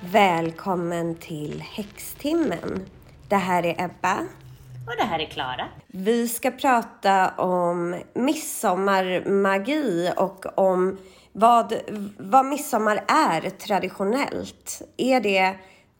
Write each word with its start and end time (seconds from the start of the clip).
Välkommen 0.00 1.14
till 1.14 1.64
Häxtimmen. 1.72 2.86
Det 3.28 3.36
här 3.36 3.66
är 3.66 3.84
Ebba. 3.84 4.18
Och 4.86 4.96
det 4.98 5.04
här 5.04 5.18
är 5.18 5.26
Klara. 5.26 5.68
Vi 5.86 6.28
ska 6.28 6.50
prata 6.50 7.28
om 7.28 8.02
midsommarmagi 8.14 10.12
och 10.16 10.58
om 10.58 10.98
vad, 11.32 11.74
vad 12.18 12.46
midsommar 12.46 13.04
är 13.08 13.50
traditionellt. 13.50 14.82
Är 14.96 15.20
det 15.20 15.56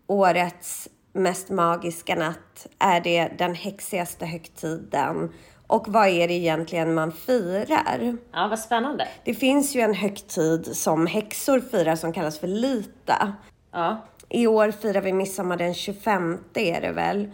årets 0.07 0.89
mest 1.17 1.51
magiska 1.51 2.15
natt? 2.15 2.67
Är 2.79 3.01
det 3.01 3.29
den 3.39 3.55
häxigaste 3.55 4.27
högtiden? 4.27 5.33
Och 5.67 5.89
vad 5.89 6.09
är 6.09 6.29
det 6.29 6.35
egentligen 6.35 6.95
man 6.95 7.13
firar? 7.13 8.17
Ja, 8.33 8.49
vad 8.49 8.59
spännande. 8.59 9.09
Det 9.25 9.35
finns 9.35 9.77
ju 9.77 9.81
en 9.81 9.95
högtid 9.95 10.77
som 10.77 11.07
häxor 11.07 11.61
firar 11.61 11.97
som 11.97 12.13
kallas 12.13 12.39
för 12.39 12.47
Lita. 12.47 13.33
Ja. 13.73 14.07
I 14.29 14.47
år 14.47 14.71
firar 14.71 15.01
vi 15.01 15.13
midsommar 15.13 15.57
den 15.57 15.75
25 15.75 16.39
är 16.55 16.81
det 16.81 16.93
väl. 16.93 17.31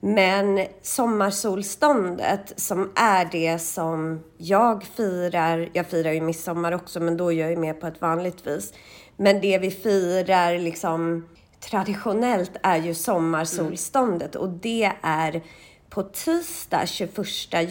Men 0.00 0.66
sommarsolståndet 0.82 2.52
som 2.56 2.92
är 2.94 3.28
det 3.32 3.58
som 3.58 4.22
jag 4.36 4.84
firar, 4.84 5.68
jag 5.72 5.86
firar 5.86 6.12
ju 6.12 6.20
midsommar 6.20 6.72
också 6.72 7.00
men 7.00 7.16
då 7.16 7.32
är 7.32 7.36
jag 7.36 7.50
ju 7.50 7.56
med 7.56 7.80
på 7.80 7.86
ett 7.86 8.00
vanligt 8.00 8.46
vis. 8.46 8.72
Men 9.16 9.40
det 9.40 9.58
vi 9.58 9.70
firar 9.70 10.58
liksom 10.58 11.28
traditionellt 11.70 12.56
är 12.62 12.76
ju 12.76 12.94
sommarsolståndet 12.94 14.34
och 14.34 14.48
det 14.48 14.92
är 15.02 15.42
på 15.90 16.02
tisdag 16.02 16.86
21 16.86 17.18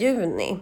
juni. 0.00 0.58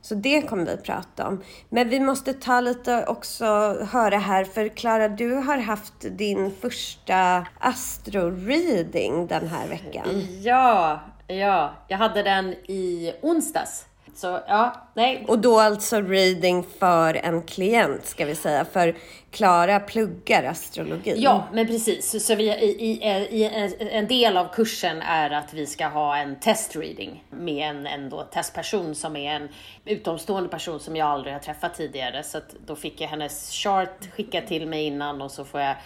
Så 0.00 0.14
det 0.14 0.42
kommer 0.42 0.64
vi 0.64 0.76
prata 0.76 1.28
om. 1.28 1.42
Men 1.68 1.88
vi 1.88 2.00
måste 2.00 2.34
ta 2.34 2.60
lite 2.60 3.04
också, 3.06 3.44
höra 3.90 4.18
här, 4.18 4.44
för 4.44 4.68
Klara, 4.68 5.08
du 5.08 5.34
har 5.34 5.58
haft 5.58 5.94
din 6.00 6.50
första 6.60 7.46
astro-reading 7.60 9.26
den 9.26 9.48
här 9.48 9.68
veckan. 9.68 10.06
Ja, 10.42 11.00
ja. 11.26 11.74
Jag 11.88 11.98
hade 11.98 12.22
den 12.22 12.52
i 12.52 13.12
onsdags. 13.22 13.86
Så 14.16 14.40
ja, 14.48 14.88
nej. 14.94 15.24
Och 15.28 15.38
då 15.38 15.60
alltså 15.60 16.00
reading 16.00 16.66
för 16.78 17.14
en 17.14 17.42
klient, 17.42 18.06
ska 18.06 18.24
vi 18.24 18.34
säga. 18.34 18.64
För 18.64 18.96
Klara 19.30 19.80
pluggar 19.80 20.44
astrologi. 20.44 21.14
Ja, 21.16 21.48
men 21.52 21.66
precis. 21.66 22.26
Så 22.26 22.34
vi, 22.34 22.44
i, 22.44 22.90
i, 22.90 23.06
i 23.30 23.68
en, 23.90 24.06
del 24.06 24.36
av 24.36 24.48
kursen 24.52 25.02
är 25.02 25.30
att 25.30 25.54
vi 25.54 25.66
ska 25.66 25.86
ha 25.86 26.16
en 26.16 26.40
testreading 26.40 27.24
med 27.30 27.70
en, 27.70 27.86
en 27.86 28.10
då 28.10 28.22
testperson 28.22 28.94
som 28.94 29.16
är 29.16 29.34
en 29.34 29.48
utomstående 29.84 30.48
person 30.48 30.80
som 30.80 30.96
jag 30.96 31.08
aldrig 31.08 31.32
har 31.32 31.40
träffat 31.40 31.74
tidigare. 31.74 32.22
Så 32.22 32.40
då 32.66 32.76
fick 32.76 33.00
jag 33.00 33.08
hennes 33.08 33.50
chart 33.50 33.98
skickat 34.16 34.46
till 34.46 34.68
mig 34.68 34.84
innan 34.84 35.22
och 35.22 35.30
så 35.30 35.44
får 35.44 35.60
jag 35.60 35.76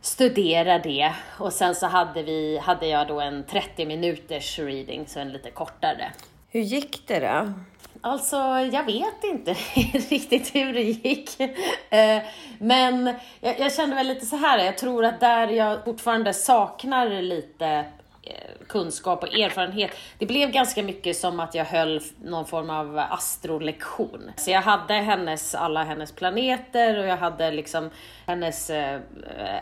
studera 0.00 0.78
det. 0.78 1.12
Och 1.38 1.52
sen 1.52 1.74
så 1.74 1.86
hade, 1.86 2.22
vi, 2.22 2.58
hade 2.58 2.86
jag 2.86 3.08
då 3.08 3.20
en 3.20 3.44
30 3.44 3.86
minuters 3.86 4.58
reading, 4.58 5.06
så 5.06 5.20
en 5.20 5.32
lite 5.32 5.50
kortare. 5.50 6.12
Hur 6.50 6.60
gick 6.60 7.08
det 7.08 7.20
då? 7.20 7.52
Alltså, 8.00 8.36
jag 8.72 8.84
vet 8.84 9.24
inte 9.24 9.52
riktigt 10.10 10.54
hur 10.54 10.72
det 10.72 10.82
gick. 10.82 11.40
Eh, 11.90 12.22
men 12.58 13.14
jag, 13.40 13.60
jag 13.60 13.72
kände 13.72 13.96
väl 13.96 14.06
lite 14.06 14.26
så 14.26 14.36
här, 14.36 14.64
jag 14.64 14.78
tror 14.78 15.04
att 15.04 15.20
där 15.20 15.48
jag 15.48 15.84
fortfarande 15.84 16.34
saknar 16.34 17.22
lite 17.22 17.66
eh, 18.22 18.66
kunskap 18.66 19.22
och 19.22 19.34
erfarenhet. 19.34 19.90
Det 20.18 20.26
blev 20.26 20.50
ganska 20.50 20.82
mycket 20.82 21.16
som 21.16 21.40
att 21.40 21.54
jag 21.54 21.64
höll 21.64 22.00
någon 22.24 22.46
form 22.46 22.70
av 22.70 22.98
astrolektion. 22.98 24.30
Så 24.36 24.50
jag 24.50 24.62
hade 24.62 24.94
hennes, 24.94 25.54
alla 25.54 25.84
hennes 25.84 26.12
planeter 26.12 26.98
och 26.98 27.06
jag 27.06 27.16
hade 27.16 27.50
liksom 27.50 27.90
hennes 28.26 28.70
eh, 28.70 29.00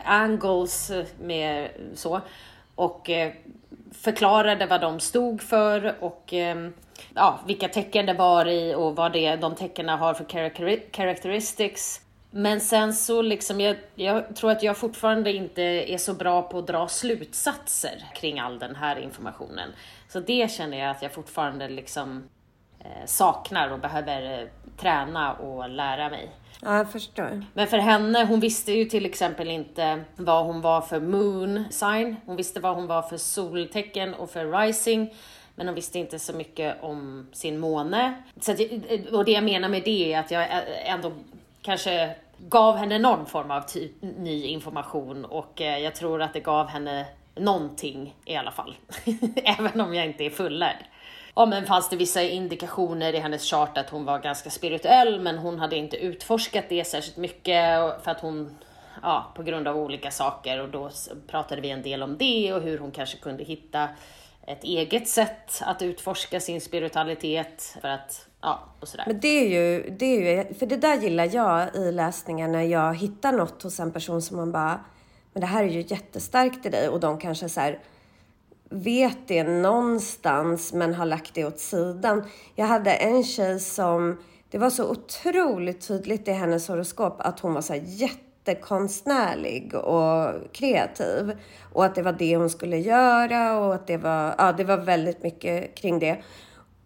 angles 0.05 0.91
med 1.19 1.69
så. 1.95 2.21
Och 2.75 3.09
förklarade 3.91 4.65
vad 4.65 4.81
de 4.81 4.99
stod 4.99 5.41
för 5.41 5.95
och 5.99 6.33
ehm, 6.33 6.73
ja, 7.13 7.39
vilka 7.47 7.67
tecken 7.67 8.05
det 8.05 8.13
var 8.13 8.45
i 8.45 8.75
och 8.75 8.95
vad 8.95 9.13
det, 9.13 9.35
de 9.35 9.55
tecknen 9.55 9.99
har 9.99 10.13
för 10.13 10.25
characteristics. 10.95 12.01
Men 12.31 12.61
sen 12.61 12.93
så 12.93 13.21
liksom, 13.21 13.61
jag, 13.61 13.75
jag, 13.95 14.35
tror 14.35 14.51
att 14.51 14.63
jag 14.63 14.77
fortfarande 14.77 15.31
inte 15.31 15.61
är 15.63 15.97
så 15.97 16.13
bra 16.13 16.41
på 16.41 16.59
att 16.59 16.67
dra 16.67 16.87
slutsatser 16.87 18.03
kring 18.15 18.39
all 18.39 18.59
den 18.59 18.75
här 18.75 18.99
informationen. 18.99 19.69
Så 20.07 20.19
det 20.19 20.51
känner 20.51 20.79
jag 20.79 20.89
att 20.89 21.01
jag 21.01 21.11
fortfarande 21.11 21.69
liksom 21.69 22.23
saknar 23.05 23.69
och 23.69 23.79
behöver 23.79 24.41
eh, 24.41 24.47
träna 24.77 25.33
och 25.33 25.69
lära 25.69 26.09
mig. 26.09 26.29
Ja, 26.61 26.77
jag 26.77 26.91
förstår. 26.91 27.45
Men 27.53 27.67
för 27.67 27.77
henne, 27.77 28.25
hon 28.25 28.39
visste 28.39 28.71
ju 28.71 28.85
till 28.85 29.05
exempel 29.05 29.49
inte 29.49 30.03
vad 30.15 30.45
hon 30.45 30.61
var 30.61 30.81
för 30.81 30.99
moon 30.99 31.63
sign. 31.69 32.15
Hon 32.25 32.35
visste 32.35 32.59
vad 32.59 32.75
hon 32.75 32.87
var 32.87 33.01
för 33.01 33.17
soltecken 33.17 34.13
och 34.13 34.29
för 34.29 34.51
rising. 34.51 35.13
Men 35.55 35.67
hon 35.67 35.75
visste 35.75 35.99
inte 35.99 36.19
så 36.19 36.33
mycket 36.33 36.83
om 36.83 37.27
sin 37.33 37.59
måne. 37.59 38.23
Så 38.39 38.51
att, 38.51 38.59
och 39.11 39.25
det 39.25 39.31
jag 39.31 39.43
menar 39.43 39.69
med 39.69 39.83
det 39.85 40.13
är 40.13 40.19
att 40.19 40.31
jag 40.31 40.47
ändå 40.85 41.11
kanske 41.61 42.15
gav 42.37 42.77
henne 42.77 42.99
någon 42.99 43.25
form 43.25 43.51
av 43.51 43.61
typ 43.61 43.91
ny 44.01 44.45
information 44.45 45.25
och 45.25 45.61
eh, 45.61 45.77
jag 45.77 45.95
tror 45.95 46.21
att 46.21 46.33
det 46.33 46.39
gav 46.39 46.67
henne 46.67 47.05
någonting 47.35 48.15
i 48.25 48.35
alla 48.35 48.51
fall. 48.51 48.75
Även 49.35 49.81
om 49.81 49.93
jag 49.93 50.05
inte 50.05 50.23
är 50.23 50.29
fullärd. 50.29 50.77
Ja, 51.37 51.45
men 51.45 51.65
fanns 51.65 51.89
det 51.89 51.95
vissa 51.95 52.21
indikationer 52.21 53.13
i 53.13 53.19
hennes 53.19 53.43
chart 53.43 53.77
att 53.77 53.89
hon 53.89 54.05
var 54.05 54.19
ganska 54.19 54.49
spirituell, 54.49 55.21
men 55.21 55.37
hon 55.37 55.59
hade 55.59 55.75
inte 55.75 55.97
utforskat 55.97 56.65
det 56.69 56.87
särskilt 56.87 57.17
mycket 57.17 57.79
för 58.03 58.11
att 58.11 58.19
hon, 58.19 58.57
ja, 59.01 59.31
på 59.35 59.43
grund 59.43 59.67
av 59.67 59.77
olika 59.77 60.11
saker 60.11 60.61
och 60.61 60.69
då 60.69 60.89
pratade 61.27 61.61
vi 61.61 61.69
en 61.69 61.81
del 61.81 62.03
om 62.03 62.17
det 62.17 62.53
och 62.53 62.61
hur 62.61 62.77
hon 62.77 62.91
kanske 62.91 63.17
kunde 63.17 63.43
hitta 63.43 63.89
ett 64.47 64.63
eget 64.63 65.07
sätt 65.07 65.61
att 65.61 65.81
utforska 65.81 66.39
sin 66.39 66.61
spiritualitet 66.61 67.77
för 67.81 67.87
att, 67.87 68.27
ja, 68.41 68.59
och 68.79 68.87
sådär. 68.87 69.03
Men 69.07 69.19
det 69.19 69.27
är 69.27 69.47
ju, 69.47 69.89
det 69.89 70.05
är 70.05 70.45
ju, 70.47 70.53
för 70.53 70.65
det 70.65 70.77
där 70.77 70.95
gillar 70.95 71.35
jag 71.35 71.75
i 71.75 71.91
läsningar 71.91 72.47
när 72.47 72.63
jag 72.63 72.95
hittar 72.95 73.31
något 73.31 73.63
hos 73.63 73.79
en 73.79 73.91
person 73.91 74.21
som 74.21 74.37
man 74.37 74.51
bara, 74.51 74.79
men 75.33 75.41
det 75.41 75.47
här 75.47 75.63
är 75.63 75.69
ju 75.69 75.81
jättestarkt 75.87 76.65
i 76.65 76.69
dig 76.69 76.89
och 76.89 76.99
de 76.99 77.19
kanske 77.19 77.49
så 77.49 77.59
här, 77.59 77.79
vet 78.69 79.17
det 79.27 79.43
någonstans 79.43 80.73
men 80.73 80.93
har 80.93 81.05
lagt 81.05 81.33
det 81.33 81.45
åt 81.45 81.59
sidan. 81.59 82.23
Jag 82.55 82.65
hade 82.65 82.93
en 82.93 83.23
tjej 83.23 83.59
som, 83.59 84.17
det 84.49 84.57
var 84.57 84.69
så 84.69 84.91
otroligt 84.91 85.87
tydligt 85.87 86.27
i 86.27 86.31
hennes 86.31 86.67
horoskop 86.67 87.15
att 87.19 87.39
hon 87.39 87.53
var 87.53 87.61
så 87.61 87.73
här 87.73 87.81
jättekonstnärlig 87.85 89.75
och 89.75 90.33
kreativ. 90.51 91.37
Och 91.73 91.85
att 91.85 91.95
det 91.95 92.01
var 92.01 92.13
det 92.13 92.37
hon 92.37 92.49
skulle 92.49 92.77
göra 92.77 93.59
och 93.59 93.75
att 93.75 93.87
det 93.87 93.97
var, 93.97 94.35
ja 94.37 94.51
det 94.51 94.63
var 94.63 94.77
väldigt 94.77 95.23
mycket 95.23 95.75
kring 95.75 95.99
det. 95.99 96.17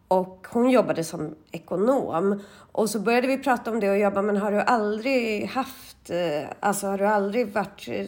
Och 0.07 0.47
hon 0.49 0.69
jobbade 0.69 1.03
som 1.03 1.35
ekonom. 1.51 2.43
Och 2.71 2.89
så 2.89 2.99
började 2.99 3.27
vi 3.27 3.37
prata 3.37 3.71
om 3.71 3.79
det 3.79 3.89
och 3.89 3.97
jag 3.97 4.13
bara, 4.13 4.21
men 4.21 4.37
har 4.37 4.51
du 4.51 4.59
aldrig 4.59 5.45
haft, 5.45 6.09
eh, 6.09 6.49
alltså 6.59 6.87
har 6.87 6.97
du 6.97 7.05
aldrig 7.05 7.53
varit, 7.53 7.87
eh, 7.87 8.05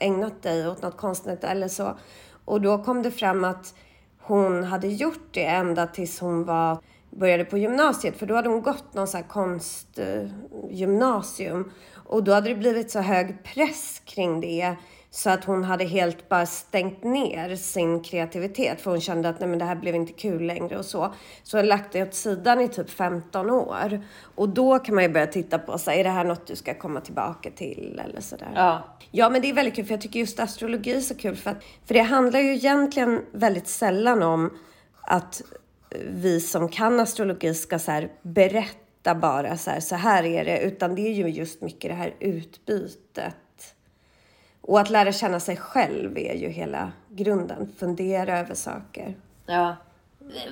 ägnat 0.00 0.42
dig 0.42 0.68
åt 0.68 0.82
något 0.82 0.96
konstnärligt 0.96 1.44
eller 1.44 1.68
så? 1.68 1.94
Och 2.44 2.60
då 2.60 2.84
kom 2.84 3.02
det 3.02 3.10
fram 3.10 3.44
att 3.44 3.74
hon 4.18 4.64
hade 4.64 4.88
gjort 4.88 5.28
det 5.30 5.44
ända 5.44 5.86
tills 5.86 6.20
hon 6.20 6.44
var, 6.44 6.78
började 7.10 7.44
på 7.44 7.58
gymnasiet. 7.58 8.16
För 8.16 8.26
då 8.26 8.34
hade 8.34 8.48
hon 8.48 8.62
gått 8.62 8.94
någon 8.94 9.08
så 9.08 9.16
här 9.16 9.24
konstgymnasium. 9.24 11.72
Och 11.94 12.24
då 12.24 12.32
hade 12.32 12.48
det 12.48 12.54
blivit 12.54 12.90
så 12.90 13.00
hög 13.00 13.44
press 13.44 14.02
kring 14.04 14.40
det 14.40 14.76
så 15.14 15.30
att 15.30 15.44
hon 15.44 15.64
hade 15.64 15.84
helt 15.84 16.28
bara 16.28 16.46
stängt 16.46 17.04
ner 17.04 17.56
sin 17.56 18.02
kreativitet 18.02 18.80
för 18.80 18.90
hon 18.90 19.00
kände 19.00 19.28
att 19.28 19.40
nej 19.40 19.48
men 19.48 19.58
det 19.58 19.64
här 19.64 19.74
blev 19.74 19.94
inte 19.94 20.12
kul 20.12 20.42
längre 20.42 20.78
och 20.78 20.84
så. 20.84 21.14
Så 21.42 21.56
hon 21.56 21.66
lagt 21.66 21.92
det 21.92 22.02
åt 22.02 22.14
sidan 22.14 22.60
i 22.60 22.68
typ 22.68 22.90
15 22.90 23.50
år. 23.50 24.04
Och 24.34 24.48
då 24.48 24.78
kan 24.78 24.94
man 24.94 25.04
ju 25.04 25.10
börja 25.10 25.26
titta 25.26 25.58
på 25.58 25.78
så 25.78 25.90
är 25.90 26.04
det 26.04 26.10
här 26.10 26.24
något 26.24 26.46
du 26.46 26.56
ska 26.56 26.74
komma 26.74 27.00
tillbaka 27.00 27.50
till 27.50 28.00
eller 28.04 28.20
sådär. 28.20 28.52
Ja. 28.54 28.96
Ja 29.10 29.30
men 29.30 29.42
det 29.42 29.50
är 29.50 29.54
väldigt 29.54 29.74
kul 29.74 29.84
för 29.84 29.94
jag 29.94 30.00
tycker 30.00 30.20
just 30.20 30.40
astrologi 30.40 30.92
är 30.92 31.00
så 31.00 31.14
kul 31.14 31.36
för 31.36 31.50
att 31.50 31.64
för 31.86 31.94
det 31.94 32.02
handlar 32.02 32.40
ju 32.40 32.52
egentligen 32.52 33.20
väldigt 33.32 33.68
sällan 33.68 34.22
om 34.22 34.50
att 35.02 35.42
vi 36.10 36.40
som 36.40 36.68
kan 36.68 37.00
astrologi 37.00 37.54
ska 37.54 37.78
så 37.78 37.90
här 37.90 38.08
berätta 38.22 39.14
bara 39.14 39.56
så 39.56 39.70
här, 39.70 39.80
så 39.80 39.94
här 39.94 40.24
är 40.24 40.44
det, 40.44 40.60
utan 40.60 40.94
det 40.94 41.02
är 41.02 41.12
ju 41.12 41.28
just 41.28 41.62
mycket 41.62 41.90
det 41.90 41.96
här 41.96 42.14
utbytet 42.20 43.34
och 44.62 44.80
att 44.80 44.90
lära 44.90 45.12
känna 45.12 45.40
sig 45.40 45.56
själv 45.56 46.18
är 46.18 46.34
ju 46.34 46.48
hela 46.48 46.92
grunden. 47.08 47.72
Fundera 47.78 48.38
över 48.38 48.54
saker. 48.54 49.14
Ja. 49.46 49.76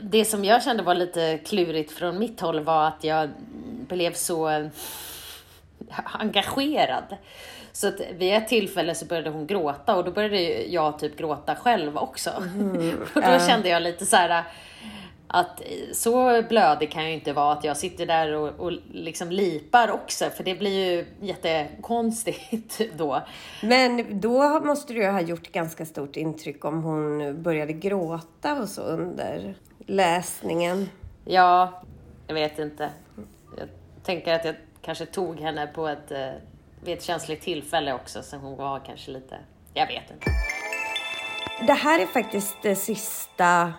Det 0.03 0.25
som 0.25 0.45
jag 0.45 0.62
kände 0.62 0.83
var 0.83 0.95
lite 0.95 1.39
klurigt 1.39 1.93
från 1.93 2.19
mitt 2.19 2.41
håll 2.41 2.61
var 2.61 2.89
att 2.89 3.05
jag 3.05 3.31
blev 3.89 4.12
så 4.12 4.71
engagerad. 6.05 7.17
Så 7.73 7.89
att 7.89 8.01
vid 8.19 8.35
ett 8.35 8.49
tillfälle 8.49 8.95
så 8.95 9.05
började 9.05 9.31
hon 9.31 9.47
gråta 9.47 9.97
och 9.97 10.05
då 10.05 10.11
började 10.11 10.41
jag 10.63 10.99
typ 10.99 11.19
gråta 11.19 11.56
själv 11.56 11.97
också. 11.97 12.31
Mm. 12.31 12.99
och 13.15 13.23
då 13.23 13.39
kände 13.49 13.69
jag 13.69 13.83
lite 13.83 14.06
så 14.06 14.17
här 14.17 14.45
att 15.32 15.62
så 15.93 16.43
blödig 16.43 16.91
kan 16.91 17.03
jag 17.03 17.12
inte 17.12 17.32
vara 17.32 17.53
att 17.53 17.65
jag 17.65 17.77
sitter 17.77 18.06
där 18.06 18.35
och, 18.35 18.49
och 18.61 18.73
liksom 18.93 19.31
lipar 19.31 19.91
också, 19.91 20.31
för 20.31 20.44
det 20.44 20.55
blir 20.55 20.93
ju 20.93 21.06
jättekonstigt 21.21 22.81
då. 22.97 23.23
Men 23.62 24.21
då 24.21 24.61
måste 24.61 24.93
du 24.93 25.03
ju 25.03 25.11
ha 25.11 25.21
gjort 25.21 25.53
ganska 25.53 25.87
stort 25.87 26.17
intryck 26.17 26.65
om 26.65 26.82
hon 26.82 27.43
började 27.43 27.73
gråta 27.73 28.61
och 28.61 28.69
så 28.69 28.82
under 28.82 29.55
läsningen. 29.87 30.88
Ja, 31.25 31.82
jag 32.27 32.35
vet 32.35 32.59
inte. 32.59 32.91
Jag 33.56 33.69
tänker 34.03 34.35
att 34.35 34.44
jag 34.44 34.55
kanske 34.82 35.06
tog 35.06 35.41
henne 35.41 35.67
på 35.67 35.88
ett, 35.88 36.11
eh, 36.11 36.31
vid 36.85 36.94
ett 36.94 37.03
känsligt 37.03 37.43
tillfälle 37.43 37.93
också, 37.93 38.23
så 38.23 38.37
hon 38.37 38.56
var 38.56 38.81
kanske 38.87 39.11
lite, 39.11 39.38
jag 39.75 39.87
vet 39.87 40.11
inte. 40.11 40.31
Det 41.67 41.73
här 41.73 41.99
är 41.99 42.06
faktiskt 42.06 42.56
det 42.62 42.77
sista 42.77 43.73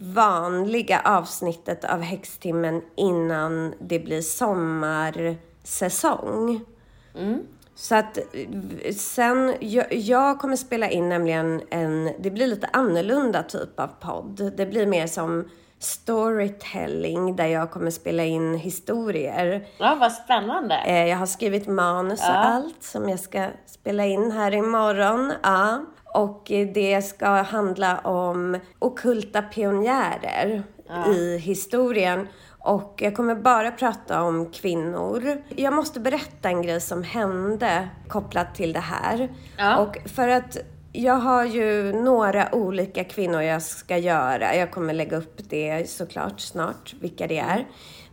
vanliga 0.00 1.00
avsnittet 1.04 1.84
av 1.84 2.00
Häxtimmen 2.00 2.82
innan 2.96 3.74
det 3.80 3.98
blir 3.98 4.22
sommarsäsong. 4.22 6.60
Mm. 7.18 7.40
Så 7.74 7.94
att 7.94 8.18
sen, 8.96 9.54
jag, 9.60 9.94
jag, 9.94 10.38
kommer 10.38 10.56
spela 10.56 10.90
in 10.90 11.08
nämligen 11.08 11.62
en, 11.70 12.10
det 12.18 12.30
blir 12.30 12.46
lite 12.46 12.68
annorlunda 12.72 13.42
typ 13.42 13.80
av 13.80 13.90
podd. 14.00 14.52
Det 14.56 14.66
blir 14.66 14.86
mer 14.86 15.06
som 15.06 15.48
storytelling 15.78 17.36
där 17.36 17.46
jag 17.46 17.70
kommer 17.70 17.90
spela 17.90 18.24
in 18.24 18.54
historier. 18.54 19.66
Ja, 19.78 19.96
vad 20.00 20.12
spännande. 20.12 20.82
Eh, 20.86 21.06
jag 21.06 21.16
har 21.16 21.26
skrivit 21.26 21.66
manus 21.66 22.20
och 22.20 22.36
allt 22.36 22.82
som 22.82 23.08
jag 23.08 23.20
ska 23.20 23.48
spela 23.66 24.04
in 24.04 24.32
här 24.32 24.54
imorgon. 24.54 25.32
Ja. 25.42 25.84
Och 26.16 26.42
det 26.74 27.04
ska 27.04 27.26
handla 27.26 27.98
om 27.98 28.58
okulta 28.78 29.42
pionjärer 29.42 30.62
ja. 30.88 31.12
i 31.12 31.38
historien. 31.38 32.28
Och 32.58 32.94
jag 33.02 33.16
kommer 33.16 33.34
bara 33.34 33.70
prata 33.70 34.22
om 34.22 34.52
kvinnor. 34.52 35.42
Jag 35.56 35.72
måste 35.72 36.00
berätta 36.00 36.48
en 36.48 36.62
grej 36.62 36.80
som 36.80 37.02
hände 37.02 37.88
kopplat 38.08 38.54
till 38.54 38.72
det 38.72 38.80
här. 38.80 39.32
Ja. 39.56 39.76
Och 39.76 39.98
för 40.08 40.28
att 40.28 40.56
jag 40.92 41.14
har 41.14 41.44
ju 41.44 41.92
några 41.92 42.54
olika 42.54 43.04
kvinnor 43.04 43.42
jag 43.42 43.62
ska 43.62 43.98
göra. 43.98 44.56
Jag 44.56 44.70
kommer 44.70 44.94
lägga 44.94 45.16
upp 45.16 45.40
det 45.48 45.90
såklart 45.90 46.40
snart, 46.40 46.94
vilka 47.00 47.26
det 47.26 47.38
är. 47.38 47.66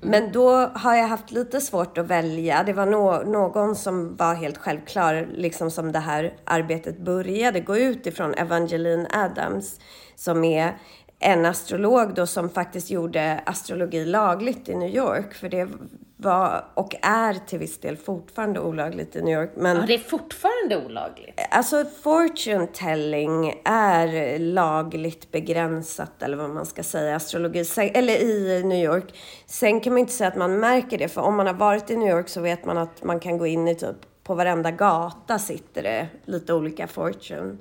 Men 0.06 0.32
då 0.32 0.52
har 0.56 0.96
jag 0.96 1.08
haft 1.08 1.32
lite 1.32 1.62
svårt 1.62 1.98
att 1.98 2.08
välja. 2.08 2.64
Det 2.64 2.74
var 2.74 2.86
no 2.86 3.32
någon 3.32 3.76
som 3.76 4.16
var 4.16 4.34
helt 4.36 4.58
självklar, 4.58 5.28
liksom 5.34 5.72
som 5.72 5.92
det 5.92 6.00
här 6.00 6.34
arbetet 6.44 6.98
började 6.98 7.60
gå 7.60 7.78
ut 7.78 8.08
ifrån, 8.08 8.34
Evangeline 8.34 9.08
Adams, 9.10 9.80
som 10.16 10.44
är 10.44 10.78
en 11.24 11.46
astrolog 11.46 12.14
då 12.14 12.28
som 12.28 12.50
faktiskt 12.50 12.90
gjorde 12.90 13.42
astrologi 13.46 14.06
lagligt 14.06 14.70
i 14.70 14.76
New 14.76 14.96
York. 14.96 15.34
För 15.34 15.50
det 15.50 15.70
var 16.18 16.66
och 16.74 16.96
är 17.02 17.34
till 17.34 17.60
viss 17.60 17.80
del 17.80 17.98
fortfarande 17.98 18.60
olagligt 18.60 19.16
i 19.16 19.22
New 19.22 19.40
York. 19.40 19.52
Men, 19.56 19.78
ja, 19.78 19.84
det 19.88 19.94
är 19.94 20.00
fortfarande 20.00 20.86
olagligt? 20.86 21.40
Alltså 21.52 21.86
fortune 22.02 22.68
telling 22.68 23.62
är 23.66 24.40
lagligt 24.40 25.32
begränsat 25.32 26.22
eller 26.22 26.38
vad 26.38 26.50
man 26.50 26.66
ska 26.66 26.84
säga, 26.84 27.16
astrologi, 27.16 27.66
eller 27.78 28.22
i 28.22 28.64
New 28.64 28.84
York. 28.84 29.20
Sen 29.46 29.80
kan 29.80 29.94
man 29.94 30.00
inte 30.00 30.14
säga 30.14 30.28
att 30.28 30.36
man 30.36 30.60
märker 30.60 30.98
det, 30.98 31.08
för 31.08 31.22
om 31.22 31.36
man 31.36 31.48
har 31.48 31.54
varit 31.54 31.90
i 31.90 31.96
New 31.96 32.10
York 32.10 32.30
så 32.30 32.42
vet 32.42 32.66
man 32.66 32.78
att 32.78 33.04
man 33.04 33.20
kan 33.20 33.38
gå 33.38 33.48
in 33.48 33.68
i 33.68 33.76
typ 33.76 33.96
på 34.24 34.36
varenda 34.36 34.72
gata 34.72 35.40
sitter 35.40 35.84
det 35.84 36.08
lite 36.26 36.54
olika 36.54 36.88
fortune 36.88 37.58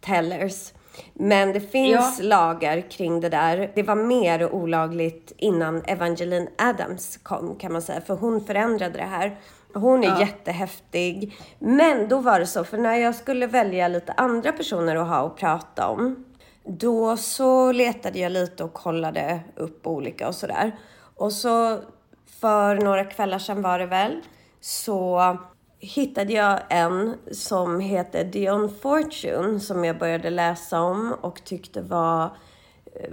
tellers. 0.00 0.72
Men 1.14 1.52
det 1.52 1.60
finns 1.60 2.18
ja. 2.18 2.24
lagar 2.24 2.90
kring 2.90 3.20
det 3.20 3.28
där. 3.28 3.72
Det 3.74 3.82
var 3.82 3.94
mer 3.94 4.52
olagligt 4.54 5.32
innan 5.36 5.82
Evangeline 5.84 6.48
Adams 6.58 7.16
kom 7.22 7.56
kan 7.56 7.72
man 7.72 7.82
säga, 7.82 8.00
för 8.00 8.14
hon 8.14 8.44
förändrade 8.44 8.98
det 8.98 9.04
här. 9.04 9.38
Hon 9.74 10.04
är 10.04 10.08
ja. 10.08 10.20
jättehäftig. 10.20 11.36
Men 11.58 12.08
då 12.08 12.18
var 12.18 12.40
det 12.40 12.46
så, 12.46 12.64
för 12.64 12.78
när 12.78 12.94
jag 12.96 13.14
skulle 13.14 13.46
välja 13.46 13.88
lite 13.88 14.12
andra 14.12 14.52
personer 14.52 14.96
att 14.96 15.08
ha 15.08 15.22
och 15.22 15.36
prata 15.36 15.88
om, 15.88 16.24
då 16.64 17.16
så 17.16 17.72
letade 17.72 18.18
jag 18.18 18.32
lite 18.32 18.64
och 18.64 18.72
kollade 18.72 19.40
upp 19.56 19.86
olika 19.86 20.28
och 20.28 20.34
sådär. 20.34 20.72
Och 21.16 21.32
så 21.32 21.78
för 22.40 22.74
några 22.76 23.04
kvällar 23.04 23.38
sedan 23.38 23.62
var 23.62 23.78
det 23.78 23.86
väl, 23.86 24.20
så 24.60 25.36
hittade 25.84 26.32
jag 26.32 26.60
en 26.68 27.14
som 27.32 27.80
heter 27.80 28.24
Dion 28.24 28.74
Fortune 28.82 29.60
som 29.60 29.84
jag 29.84 29.98
började 29.98 30.30
läsa 30.30 30.80
om 30.80 31.12
och 31.20 31.44
tyckte 31.44 31.82
var 31.82 32.36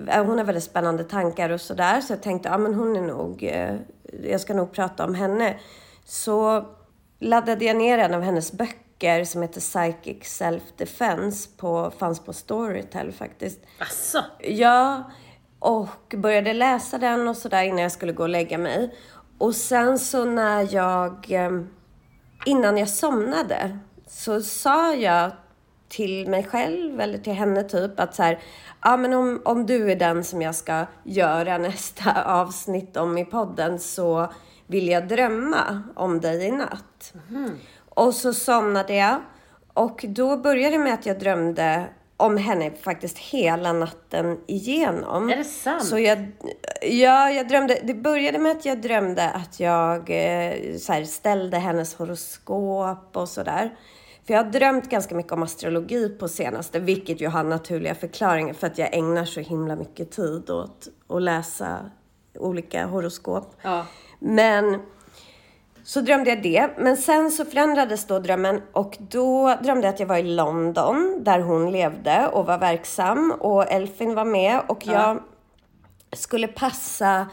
eh, 0.07 0.25
hon 0.25 0.37
har 0.37 0.45
väldigt 0.45 0.63
spännande 0.63 1.03
tankar 1.03 1.49
och 1.49 1.61
sådär 1.61 2.01
så 2.01 2.13
jag 2.13 2.23
tänkte 2.23 2.49
ja 2.49 2.57
men 2.57 2.73
hon 2.73 2.95
är 2.95 3.01
nog, 3.01 3.43
eh, 3.43 3.75
jag 4.23 4.41
ska 4.41 4.53
nog 4.53 4.71
prata 4.71 5.05
om 5.05 5.15
henne. 5.15 5.59
Så 6.05 6.65
laddade 7.19 7.65
jag 7.65 7.77
ner 7.77 7.97
en 7.97 8.13
av 8.13 8.21
hennes 8.21 8.51
böcker 8.51 9.25
som 9.25 9.41
heter 9.41 9.61
Psychic 9.61 10.23
Self 10.23 10.63
Defense 10.77 11.49
på, 11.57 11.91
fanns 11.97 12.19
på 12.19 12.33
Storytel 12.33 13.11
faktiskt. 13.11 13.59
Asså? 13.79 14.19
Ja, 14.39 15.11
och 15.59 16.15
började 16.17 16.53
läsa 16.53 16.97
den 16.97 17.27
och 17.27 17.37
sådär 17.37 17.63
innan 17.63 17.81
jag 17.81 17.91
skulle 17.91 18.13
gå 18.13 18.23
och 18.23 18.29
lägga 18.29 18.57
mig. 18.57 18.95
Och 19.37 19.55
sen 19.55 19.99
så 19.99 20.25
när 20.25 20.73
jag 20.73 21.31
eh, 21.31 21.51
innan 22.45 22.77
jag 22.77 22.89
somnade 22.89 23.79
så 24.07 24.41
sa 24.41 24.93
jag 24.93 25.31
till 25.89 26.29
mig 26.29 26.43
själv 26.43 27.01
eller 27.01 27.17
till 27.17 27.33
henne 27.33 27.63
typ 27.63 27.99
att 27.99 28.15
så 28.15 28.23
här, 28.23 28.39
ja 28.81 28.97
men 28.97 29.13
om, 29.13 29.41
om 29.45 29.65
du 29.65 29.91
är 29.91 29.95
den 29.95 30.23
som 30.23 30.41
jag 30.41 30.55
ska 30.55 30.85
göra 31.03 31.57
nästa 31.57 32.23
avsnitt 32.25 32.97
om 32.97 33.17
i 33.17 33.25
podden 33.25 33.79
så 33.79 34.31
vill 34.67 34.87
jag 34.87 35.07
drömma 35.07 35.83
om 35.95 36.21
dig 36.21 36.43
i 36.47 36.51
natt. 36.51 37.13
Mm. 37.29 37.57
Och 37.89 38.13
så 38.13 38.33
somnade 38.33 38.93
jag 38.93 39.17
och 39.73 40.05
då 40.07 40.37
började 40.37 40.77
det 40.77 40.83
med 40.83 40.93
att 40.93 41.05
jag 41.05 41.19
drömde 41.19 41.85
om 42.21 42.37
henne 42.37 42.71
faktiskt 42.81 43.17
hela 43.17 43.73
natten 43.73 44.39
igenom. 44.47 45.29
Är 45.29 45.35
det 45.35 45.43
sant? 45.43 45.85
Så 45.85 45.99
jag, 45.99 46.31
ja, 46.81 47.31
jag 47.31 47.47
drömde. 47.47 47.79
Det 47.83 47.93
började 47.93 48.39
med 48.39 48.51
att 48.51 48.65
jag 48.65 48.81
drömde 48.81 49.29
att 49.29 49.59
jag 49.59 49.97
eh, 49.97 50.77
så 50.77 50.93
här, 50.93 51.03
ställde 51.03 51.57
hennes 51.57 51.95
horoskop 51.95 53.17
och 53.17 53.29
sådär. 53.29 53.75
För 54.27 54.33
jag 54.33 54.43
har 54.43 54.51
drömt 54.51 54.89
ganska 54.89 55.15
mycket 55.15 55.31
om 55.31 55.43
astrologi 55.43 56.09
på 56.09 56.27
senaste, 56.27 56.79
vilket 56.79 57.21
ju 57.21 57.27
har 57.27 57.43
naturliga 57.43 57.95
förklaringar 57.95 58.53
för 58.53 58.67
att 58.67 58.77
jag 58.77 58.93
ägnar 58.93 59.25
så 59.25 59.39
himla 59.39 59.75
mycket 59.75 60.11
tid 60.11 60.49
åt 60.49 60.87
att 61.07 61.21
läsa 61.21 61.79
olika 62.39 62.85
horoskop. 62.85 63.55
Ja. 63.61 63.85
Men 64.19 64.79
så 65.83 66.01
drömde 66.01 66.29
jag 66.29 66.43
det. 66.43 66.69
Men 66.77 66.97
sen 66.97 67.31
så 67.31 67.45
förändrades 67.45 68.05
då 68.05 68.19
drömmen 68.19 68.61
och 68.71 68.97
då 68.99 69.55
drömde 69.63 69.87
jag 69.87 69.93
att 69.93 69.99
jag 69.99 70.07
var 70.07 70.17
i 70.17 70.23
London 70.23 71.21
där 71.23 71.39
hon 71.39 71.71
levde 71.71 72.27
och 72.27 72.45
var 72.45 72.57
verksam 72.57 73.31
och 73.39 73.71
Elfin 73.71 74.15
var 74.15 74.25
med 74.25 74.61
och 74.67 74.87
jag 74.87 74.95
ja. 74.95 75.19
skulle 76.13 76.47
passa 76.47 77.27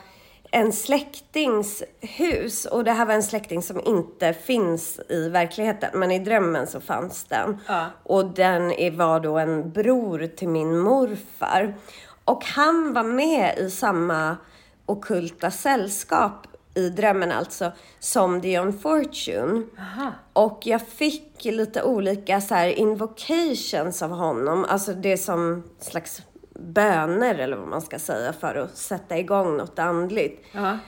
en 0.51 0.73
släktings 0.73 1.83
hus 2.01 2.65
och 2.65 2.85
det 2.85 2.93
här 2.93 3.07
var 3.07 3.15
en 3.15 3.23
släkting 3.23 3.63
som 3.63 3.81
inte 3.87 4.33
finns 4.33 5.01
i 5.09 5.29
verkligheten 5.29 5.91
men 5.95 6.11
i 6.11 6.19
drömmen 6.19 6.67
så 6.67 6.81
fanns 6.81 7.25
den. 7.25 7.59
Ja. 7.69 7.87
Och 8.03 8.25
den 8.25 8.97
var 8.97 9.21
då 9.21 9.39
en 9.39 9.73
bror 9.73 10.27
till 10.37 10.49
min 10.49 10.79
morfar. 10.79 11.75
Och 12.25 12.45
han 12.45 12.93
var 12.93 13.03
med 13.03 13.59
i 13.59 13.71
samma 13.71 14.37
okulta 14.87 15.51
sällskap 15.51 16.47
i 16.79 16.91
drömmen 16.91 17.33
alltså, 17.33 17.73
som 17.99 18.41
Dion 18.41 18.79
Fortune. 18.79 19.63
Aha. 19.79 20.13
Och 20.33 20.61
jag 20.63 20.83
fick 20.87 21.45
lite 21.45 21.83
olika 21.83 22.41
så 22.41 22.55
här 22.55 22.69
invocations 22.69 24.03
av 24.03 24.11
honom, 24.11 24.65
alltså 24.69 24.93
det 24.93 25.13
är 25.13 25.17
som 25.17 25.65
slags 25.81 26.23
böner 26.55 27.35
eller 27.35 27.57
vad 27.57 27.69
man 27.69 27.83
ska 27.83 27.99
säga 27.99 28.33
för 28.33 28.55
att 28.55 28.77
sätta 28.77 29.19
igång 29.19 29.57
något 29.57 29.79
andligt. 29.79 30.57
Aha. 30.57 30.79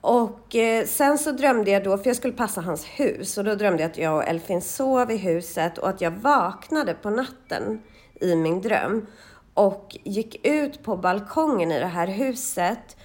Och 0.00 0.56
eh, 0.56 0.86
sen 0.86 1.18
så 1.18 1.32
drömde 1.32 1.70
jag 1.70 1.84
då, 1.84 1.98
för 1.98 2.06
jag 2.06 2.16
skulle 2.16 2.34
passa 2.34 2.60
hans 2.60 2.84
hus, 2.84 3.38
och 3.38 3.44
då 3.44 3.54
drömde 3.54 3.82
jag 3.82 3.90
att 3.90 3.98
jag 3.98 4.16
och 4.16 4.24
Elfin 4.24 4.62
sov 4.62 5.10
i 5.10 5.16
huset 5.16 5.78
och 5.78 5.88
att 5.88 6.00
jag 6.00 6.10
vaknade 6.10 6.94
på 6.94 7.10
natten 7.10 7.82
i 8.20 8.36
min 8.36 8.60
dröm 8.60 9.06
och 9.54 9.96
gick 10.04 10.46
ut 10.46 10.82
på 10.82 10.96
balkongen 10.96 11.72
i 11.72 11.80
det 11.80 11.86
här 11.86 12.06
huset 12.06 12.96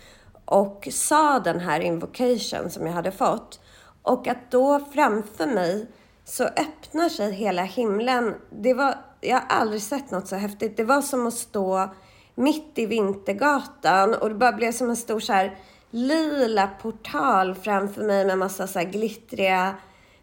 och 0.48 0.88
sa 0.92 1.40
den 1.40 1.60
här 1.60 1.80
invocation 1.80 2.70
som 2.70 2.86
jag 2.86 2.94
hade 2.94 3.12
fått. 3.12 3.60
Och 4.02 4.28
att 4.28 4.52
då 4.52 4.80
framför 4.94 5.46
mig 5.46 5.88
så 6.26 6.44
öppnar 6.44 7.10
sig 7.10 7.32
hela 7.32 7.64
himlen. 7.64 8.36
Det 8.50 8.74
var, 8.74 8.96
jag 9.22 9.36
har 9.36 9.46
aldrig 9.50 9.82
sett 9.82 10.12
något 10.12 10.28
så 10.28 10.36
häftigt. 10.36 10.78
Det 10.78 10.84
var 10.84 11.02
som 11.02 11.28
att 11.28 11.34
stå 11.34 11.90
mitt 12.36 12.72
i 12.76 12.86
Vintergatan 12.86 14.14
och 14.14 14.30
det 14.30 14.36
bara 14.36 14.52
blev 14.52 14.72
som 14.72 14.90
en 14.90 14.96
stor 14.96 15.20
så 15.20 15.34
här 15.34 15.58
lila 15.90 16.70
portal 16.82 17.56
framför 17.56 18.04
mig 18.04 18.26
med 18.26 18.38
massa 18.38 18.68
så 18.68 18.80
här 18.80 18.86
glittriga 18.86 19.76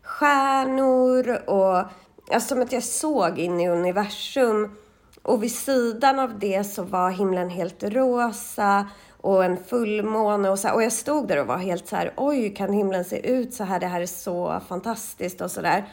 stjärnor 0.03 1.51
och 1.51 1.85
Ja, 2.31 2.41
som 2.41 2.63
att 2.63 2.73
jag 2.73 2.83
såg 2.83 3.39
in 3.39 3.61
i 3.61 3.69
universum. 3.69 4.77
Och 5.23 5.43
vid 5.43 5.55
sidan 5.55 6.19
av 6.19 6.39
det 6.39 6.65
så 6.65 6.83
var 6.83 7.11
himlen 7.11 7.51
helt 7.51 7.83
rosa 7.83 8.89
och 9.25 9.45
en 9.45 9.57
fullmåne 9.57 10.51
och 10.51 10.59
så 10.59 10.69
här, 10.69 10.75
Och 10.75 10.83
jag 10.83 10.93
stod 10.93 11.29
där 11.29 11.41
och 11.41 11.47
var 11.47 11.57
helt 11.57 11.89
så 11.89 11.97
här, 11.97 12.13
oj, 12.17 12.55
kan 12.55 12.73
himlen 12.73 13.05
se 13.05 13.31
ut 13.31 13.55
så 13.55 13.65
här? 13.65 13.81
Det 13.81 13.87
här 13.87 14.01
är 14.01 14.07
så 14.07 14.61
fantastiskt 14.69 15.41
och 15.41 15.51
så 15.51 15.61
där. 15.61 15.85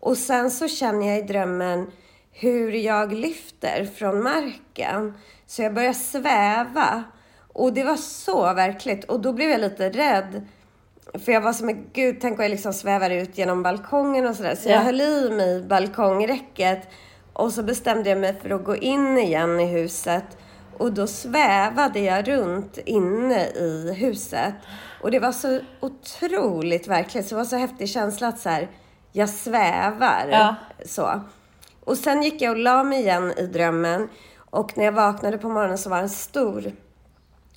Och 0.00 0.16
sen 0.16 0.50
så 0.50 0.68
känner 0.68 1.08
jag 1.08 1.18
i 1.18 1.22
drömmen 1.22 1.90
hur 2.32 2.72
jag 2.72 3.12
lyfter 3.12 3.84
från 3.84 4.22
marken. 4.22 5.14
Så 5.46 5.62
jag 5.62 5.74
börjar 5.74 5.92
sväva. 5.92 7.04
Och 7.52 7.72
det 7.72 7.84
var 7.84 7.96
så 7.96 8.54
verkligt. 8.54 9.04
Och 9.04 9.20
då 9.20 9.32
blev 9.32 9.50
jag 9.50 9.60
lite 9.60 9.90
rädd. 9.90 10.46
För 11.24 11.32
jag 11.32 11.40
var 11.40 11.52
som, 11.52 11.84
gud, 11.92 12.16
tänk 12.20 12.38
om 12.38 12.42
jag 12.42 12.50
liksom 12.50 12.72
svävar 12.72 13.10
ut 13.10 13.38
genom 13.38 13.62
balkongen 13.62 14.26
och 14.26 14.36
sådär. 14.36 14.54
Så 14.54 14.68
jag 14.68 14.80
höll 14.80 15.00
i 15.00 15.30
mig 15.30 15.62
balkongräcket. 15.62 16.88
Och 17.32 17.52
så 17.52 17.62
bestämde 17.62 18.08
jag 18.08 18.18
mig 18.18 18.40
för 18.42 18.50
att 18.50 18.64
gå 18.64 18.76
in 18.76 19.18
igen 19.18 19.60
i 19.60 19.66
huset. 19.66 20.24
Och 20.78 20.92
då 20.92 21.06
svävade 21.06 22.00
jag 22.00 22.28
runt 22.28 22.78
inne 22.78 23.46
i 23.46 23.94
huset. 23.94 24.54
Och 25.00 25.10
det 25.10 25.18
var 25.18 25.32
så 25.32 25.60
otroligt 25.80 26.88
verkligt. 26.88 27.26
Så 27.26 27.34
det 27.34 27.38
var 27.38 27.44
så 27.44 27.56
häftig 27.56 27.88
känsla 27.88 28.28
att 28.28 28.38
så 28.38 28.48
här, 28.48 28.70
jag 29.12 29.28
svävar. 29.28 30.28
Ja. 30.30 30.54
Så. 30.86 31.20
Och 31.84 31.96
sen 31.96 32.22
gick 32.22 32.42
jag 32.42 32.50
och 32.50 32.58
la 32.58 32.84
mig 32.84 33.00
igen 33.00 33.32
i 33.36 33.46
drömmen. 33.46 34.08
Och 34.36 34.78
när 34.78 34.84
jag 34.84 34.92
vaknade 34.92 35.38
på 35.38 35.48
morgonen 35.48 35.78
så 35.78 35.90
var 35.90 35.96
det 35.96 36.02
en 36.02 36.08
stor 36.08 36.72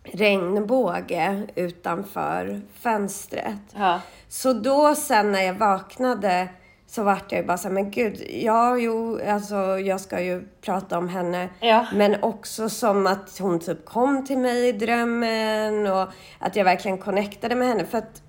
regnbåge 0.04 1.48
utanför 1.56 2.62
fönstret. 2.80 3.60
Ja. 3.76 4.02
Så 4.28 4.54
då 4.54 4.96
sen 4.96 5.32
när 5.32 5.42
jag 5.42 5.54
vaknade 5.54 6.48
så 6.96 7.04
vart 7.04 7.32
jag 7.32 7.42
ju 7.42 7.48
bara 7.48 7.58
så 7.58 7.68
här, 7.68 7.74
men 7.74 7.92
gud, 7.92 8.24
ja, 8.30 8.78
jo, 8.78 9.20
alltså 9.28 9.56
jag 9.80 10.02
ska 10.02 10.22
ju 10.22 10.44
prata 10.62 10.98
om 10.98 11.10
henne. 11.10 11.50
Ja. 11.60 11.86
Men 11.94 12.24
också 12.24 12.70
som 12.70 13.08
att 13.08 13.38
hon 13.40 13.60
typ 13.60 13.86
kom 13.86 14.26
till 14.26 14.38
mig 14.38 14.68
i 14.68 14.72
drömmen 14.72 15.88
och 15.88 16.08
att 16.40 16.56
jag 16.56 16.64
verkligen 16.66 16.98
connectade 16.98 17.56
med 17.56 17.68
henne. 17.68 17.86
För 17.86 17.98
att 17.98 18.22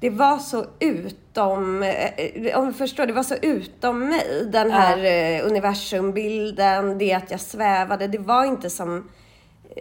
det 0.00 0.10
var 0.10 0.38
så 0.38 0.64
utom, 0.78 1.82
eh, 1.82 2.58
om 2.58 2.66
du 2.66 2.72
förstår, 2.72 3.06
det 3.06 3.12
var 3.12 3.22
så 3.22 3.34
utom 3.42 4.08
mig. 4.08 4.48
Den 4.52 4.70
här 4.70 4.98
ja. 4.98 5.42
universumbilden, 5.42 6.98
det 6.98 7.14
att 7.14 7.30
jag 7.30 7.40
svävade. 7.40 8.06
Det 8.06 8.18
var 8.18 8.44
inte 8.44 8.70
som 8.70 9.10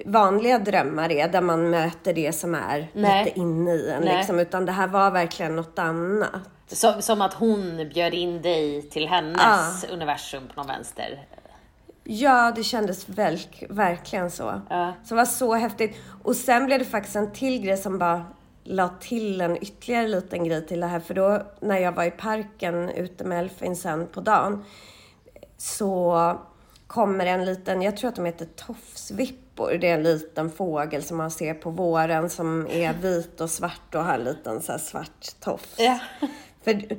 vanliga 0.06 0.60
drömmar 0.60 1.12
är, 1.12 1.28
där 1.28 1.42
man 1.42 1.70
möter 1.70 2.14
det 2.14 2.36
som 2.36 2.56
är 2.56 2.92
Nej. 2.94 3.26
lite 3.26 3.40
inne 3.40 3.72
i 3.72 3.90
en. 3.90 4.04
Liksom, 4.04 4.40
utan 4.40 4.66
det 4.66 4.72
här 4.72 4.88
var 4.88 5.12
verkligen 5.12 5.56
något 5.56 5.80
annat. 5.80 6.57
Som, 6.68 7.02
som 7.02 7.22
att 7.22 7.34
hon 7.34 7.90
bjöd 7.94 8.14
in 8.14 8.42
dig 8.42 8.82
till 8.82 9.08
hennes 9.08 9.84
ja. 9.84 9.94
universum 9.94 10.48
på 10.48 10.54
någon 10.56 10.68
vänster? 10.68 11.26
Ja, 12.04 12.52
det 12.56 12.64
kändes 12.64 13.10
väl, 13.10 13.40
verkligen 13.70 14.32
så. 14.32 14.62
Ja. 14.70 14.94
Så 15.04 15.14
det 15.14 15.16
var 15.16 15.26
så 15.26 15.54
häftigt. 15.54 15.98
Och 16.24 16.36
sen 16.36 16.66
blev 16.66 16.80
det 16.80 16.86
faktiskt 16.86 17.16
en 17.16 17.34
till 17.34 17.62
grej 17.62 17.78
som 17.78 17.98
bara 17.98 18.26
la 18.64 18.90
till 19.00 19.42
en 19.42 19.64
ytterligare 19.64 20.08
liten 20.08 20.44
grej 20.44 20.68
till 20.68 20.80
det 20.80 20.88
här. 20.88 21.00
För 21.00 21.14
då 21.14 21.42
när 21.60 21.78
jag 21.78 21.92
var 21.92 22.04
i 22.04 22.12
parken 22.12 22.90
ute 22.90 23.24
med 23.24 23.40
Elfin 23.40 23.76
sen 23.76 24.08
på 24.08 24.22
dagen 24.22 24.66
så 25.58 26.38
kommer 26.88 27.26
en 27.26 27.46
liten, 27.46 27.82
jag 27.82 27.98
tror 27.98 28.10
att 28.10 28.16
de 28.16 28.26
heter 28.26 28.46
tofsvippor. 28.46 29.78
Det 29.82 29.90
är 29.90 29.94
en 29.94 30.04
liten 30.04 30.50
fågel 30.50 31.04
som 31.04 31.18
man 31.18 31.32
ser 31.32 31.54
på 31.54 31.70
våren 31.70 32.30
som 32.30 32.68
är 32.68 32.94
vit 32.94 33.42
och 33.42 33.50
svart 33.50 33.96
och 33.96 34.04
har 34.04 34.14
en 34.14 34.24
liten 34.24 34.62
så 34.62 34.80
svart 34.80 35.40
tofs. 35.40 35.76
Ja. 35.78 36.00
För 36.68 36.98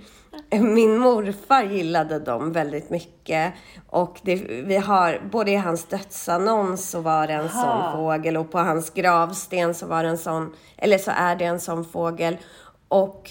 min 0.59 0.99
morfar 0.99 1.63
gillade 1.63 2.19
dem 2.19 2.53
väldigt 2.53 2.91
mycket. 2.91 3.55
Och 3.87 4.21
det, 4.23 4.35
vi 4.45 4.77
har, 4.77 5.21
både 5.31 5.51
i 5.51 5.57
hans 5.57 5.85
dödsannons 5.85 6.91
så 6.91 7.01
var 7.01 7.27
det 7.27 7.33
en 7.33 7.49
Aha. 7.49 7.93
sån 7.93 7.93
fågel 7.93 8.37
och 8.37 8.51
på 8.51 8.59
hans 8.59 8.91
gravsten 8.91 9.75
så 9.75 9.87
var 9.87 10.03
det 10.03 10.09
en 10.09 10.19
sån, 10.19 10.55
eller 10.77 10.99
så 10.99 11.11
är 11.15 11.37
det 11.37 11.45
en 11.45 11.61
sån 11.61 11.85
fågel. 11.85 12.37
Och 12.89 13.31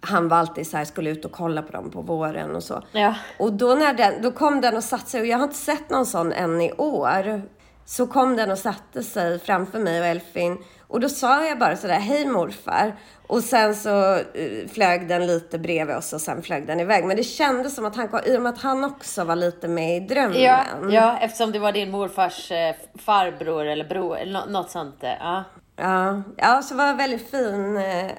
han 0.00 0.28
var 0.28 0.36
alltid 0.36 0.66
så 0.66 0.76
här, 0.76 0.84
skulle 0.84 1.10
ut 1.10 1.24
och 1.24 1.32
kolla 1.32 1.62
på 1.62 1.72
dem 1.72 1.90
på 1.90 2.02
våren 2.02 2.56
och 2.56 2.62
så. 2.62 2.82
Ja. 2.92 3.14
Och 3.38 3.52
då, 3.52 3.74
när 3.74 3.94
den, 3.94 4.22
då 4.22 4.30
kom 4.30 4.60
den 4.60 4.76
och 4.76 4.84
satte 4.84 5.10
sig, 5.10 5.20
och 5.20 5.26
jag 5.26 5.38
har 5.38 5.44
inte 5.44 5.56
sett 5.56 5.90
någon 5.90 6.06
sån 6.06 6.32
än 6.32 6.60
i 6.60 6.72
år. 6.72 7.42
Så 7.84 8.06
kom 8.06 8.36
den 8.36 8.50
och 8.50 8.58
satte 8.58 9.02
sig 9.02 9.38
framför 9.38 9.78
mig 9.78 10.00
och 10.00 10.06
Elfin. 10.06 10.58
Och 10.88 11.00
då 11.00 11.08
sa 11.08 11.44
jag 11.44 11.58
bara 11.58 11.76
sådär, 11.76 11.98
hej 11.98 12.26
morfar. 12.26 12.94
Och 13.26 13.44
sen 13.44 13.74
så 13.74 14.14
uh, 14.14 14.68
flög 14.72 15.08
den 15.08 15.26
lite 15.26 15.58
bredvid 15.58 15.96
oss 15.96 16.12
och 16.12 16.20
sen 16.20 16.42
flög 16.42 16.66
den 16.66 16.80
iväg. 16.80 17.04
Men 17.04 17.16
det 17.16 17.22
kändes 17.22 17.74
som 17.74 17.84
att 17.84 17.96
han 17.96 18.08
kom, 18.08 18.20
i 18.26 18.36
och 18.36 18.42
med 18.42 18.52
att 18.52 18.62
han 18.62 18.84
också 18.84 19.24
var 19.24 19.36
lite 19.36 19.68
med 19.68 19.96
i 19.96 20.00
drömmen. 20.00 20.40
Ja, 20.40 20.64
ja 20.90 21.18
eftersom 21.18 21.52
det 21.52 21.58
var 21.58 21.72
din 21.72 21.90
morfars 21.90 22.50
eh, 22.52 22.74
farbror 22.98 23.66
eller 23.66 23.84
bror, 23.84 24.18
eller 24.18 24.46
något 24.46 24.70
sånt. 24.70 25.04
Eh, 25.04 25.10
ja. 25.20 25.44
Ja, 25.76 26.22
ja 26.36 26.62
så 26.62 26.74
var 26.74 26.86
det 26.86 26.94
väldigt 26.94 27.30
fin. 27.30 27.76
Eh, 27.76 28.10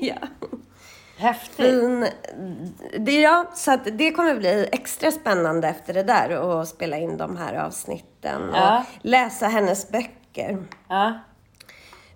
ja. 0.00 0.16
Häftigt. 1.18 1.56
Fin. 1.56 2.06
Det, 2.98 3.20
ja, 3.20 3.46
så 3.54 3.72
att 3.72 3.84
det 3.92 4.10
kommer 4.10 4.34
bli 4.34 4.68
extra 4.72 5.10
spännande 5.10 5.68
efter 5.68 5.94
det 5.94 6.02
där 6.02 6.60
att 6.60 6.68
spela 6.68 6.96
in 6.96 7.16
de 7.16 7.36
här 7.36 7.54
avsnitten 7.54 8.50
ja. 8.54 8.78
och 8.78 8.84
läsa 9.02 9.46
hennes 9.46 9.90
böcker. 9.90 10.58
Ja. 10.88 11.18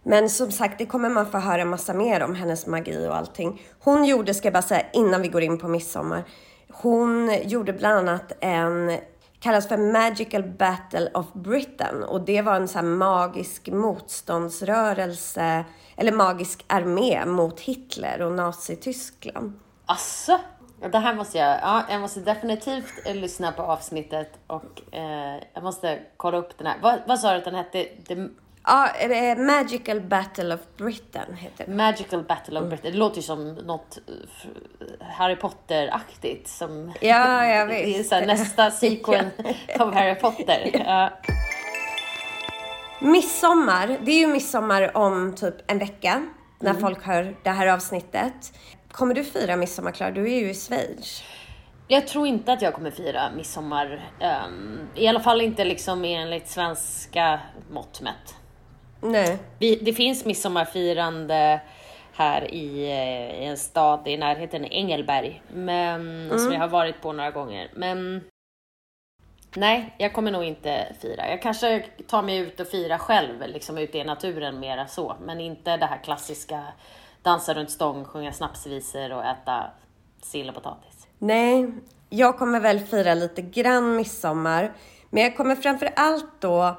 Men 0.03 0.31
som 0.31 0.51
sagt, 0.51 0.79
det 0.79 0.87
kommer 0.87 1.09
man 1.09 1.31
få 1.31 1.39
höra 1.39 1.65
massa 1.65 1.95
mer 1.95 2.23
om 2.23 2.35
hennes 2.35 2.67
magi 2.67 3.07
och 3.09 3.17
allting. 3.17 3.63
Hon 3.79 4.05
gjorde, 4.05 4.35
ska 4.35 4.47
jag 4.47 4.53
bara 4.53 4.63
säga 4.63 4.87
innan 4.93 5.23
vi 5.23 5.29
går 5.29 5.43
in 5.43 5.59
på 5.59 5.69
midsommar, 5.69 6.25
hon 6.73 7.39
gjorde 7.45 7.73
bland 7.73 8.09
annat 8.09 8.33
en 8.41 8.99
kallas 9.43 9.69
för 9.69 9.77
Magical 9.77 10.43
Battle 10.43 11.11
of 11.15 11.27
Britain 11.33 12.03
och 12.03 12.21
det 12.21 12.43
var 12.43 12.55
en 12.55 12.69
sån 12.69 12.85
här 12.85 12.93
magisk 12.93 13.69
motståndsrörelse 13.69 15.65
eller 15.97 16.13
magisk 16.13 16.65
armé 16.67 17.25
mot 17.25 17.61
Hitler 17.61 18.23
och 18.23 18.33
Nazityskland. 18.33 19.61
Asså? 19.87 20.39
Det 20.93 20.99
här 20.99 21.15
måste 21.15 21.39
jag, 21.39 21.61
ja, 21.63 21.83
jag 21.91 22.01
måste 22.01 22.21
definitivt 22.21 23.07
lyssna 23.07 23.53
på 23.53 23.63
avsnittet 23.63 24.39
och 24.47 24.95
eh, 24.95 25.43
jag 25.55 25.63
måste 25.63 25.99
kolla 26.17 26.39
upp 26.39 26.59
den 26.59 26.67
här. 26.67 26.77
Vad, 26.83 27.01
vad 27.07 27.19
sa 27.19 27.33
du 27.33 27.39
att 27.39 27.45
den 27.45 27.55
hette? 27.55 27.85
The 27.85 28.29
Ja, 28.65 28.89
eh, 28.89 29.39
Magical 29.39 30.01
Battle 30.01 30.55
of 30.55 30.61
Britain 30.77 31.35
heter 31.37 31.65
det. 31.67 31.73
Magical 31.73 32.23
Battle 32.23 32.61
of 32.61 32.69
Britain. 32.69 32.93
Det 32.93 32.99
låter 32.99 33.17
ju 33.17 33.23
som 33.23 33.55
något 33.55 33.99
eh, 34.09 35.07
Harry 35.07 35.37
Potter-aktigt. 35.37 36.49
Som 36.49 36.93
ja, 37.01 37.47
ja, 37.47 37.65
visst. 37.65 38.11
Det 38.11 38.17
är 38.17 38.27
nästa 38.27 38.71
sequel 38.71 39.27
av 39.79 39.95
Harry 39.95 40.15
Potter. 40.15 40.71
Ja. 40.87 41.11
Midsommar, 43.01 43.99
det 44.03 44.13
är 44.13 44.19
ju 44.19 44.27
midsommar 44.27 44.97
om 44.97 45.35
typ 45.35 45.55
en 45.71 45.79
vecka 45.79 46.27
när 46.59 46.71
mm. 46.71 46.83
folk 46.83 47.05
hör 47.05 47.37
det 47.43 47.51
här 47.51 47.67
avsnittet. 47.67 48.53
Kommer 48.93 49.15
du 49.15 49.25
fira 49.25 49.57
midsommar, 49.57 49.93
Klara? 49.93 50.11
Du 50.11 50.33
är 50.33 50.41
ju 50.41 50.51
i 50.51 50.55
Schweiz. 50.55 51.23
Jag 51.89 52.07
tror 52.07 52.27
inte 52.27 52.53
att 52.53 52.63
jag 52.63 52.75
kommer 52.75 52.91
fira 52.91 53.31
midsommar. 53.37 54.11
Um, 54.47 54.89
I 54.95 55.09
alla 55.09 55.21
fall 55.21 55.41
inte 55.41 55.65
liksom 55.65 56.05
enligt 56.05 56.49
svenska 56.49 57.41
mått 57.71 58.01
mätt. 58.01 58.37
Nej. 59.03 59.39
Vi, 59.59 59.77
det 59.77 59.93
finns 59.93 60.25
midsommarfirande 60.25 61.61
här 62.13 62.55
i, 62.55 62.91
eh, 62.91 63.43
i, 63.43 63.45
en 63.45 63.59
stad 63.59 64.09
i 64.09 64.17
närheten, 64.17 64.65
Engelberg, 64.65 65.43
men, 65.53 66.01
mm. 66.01 66.39
som 66.39 66.53
jag 66.53 66.61
har 66.61 66.69
varit 66.69 67.03
på 67.03 67.13
några 67.13 67.31
gånger. 67.31 67.71
Men 67.75 68.25
nej, 69.57 69.95
jag 69.99 70.13
kommer 70.13 70.31
nog 70.31 70.45
inte 70.45 70.97
fira. 71.01 71.31
Jag 71.31 71.43
kanske 71.43 71.85
tar 72.07 72.23
mig 72.23 72.39
ut 72.39 72.61
och 72.61 72.67
fira 72.67 72.99
själv, 72.99 73.47
liksom 73.47 73.79
ute 73.79 73.99
i 73.99 74.05
naturen 74.05 74.61
mera 74.61 74.87
så, 74.87 75.17
men 75.21 75.41
inte 75.41 75.77
det 75.77 75.87
här 75.87 75.99
klassiska 76.05 76.63
dansa 77.23 77.55
runt 77.55 77.71
stång, 77.71 78.05
sjunga 78.05 78.33
snapsvisor 78.33 79.13
och 79.13 79.25
äta 79.25 79.71
sill 80.23 80.49
och 80.49 80.55
potatis. 80.55 81.07
Nej, 81.19 81.73
jag 82.09 82.39
kommer 82.39 82.61
väl 82.61 82.81
fira 82.81 83.15
lite 83.15 83.43
grann 83.43 83.97
midsommar, 83.97 84.73
men 85.11 85.23
jag 85.23 85.37
kommer 85.37 85.57
framför 85.57 85.93
allt 85.97 86.41
då 86.41 86.77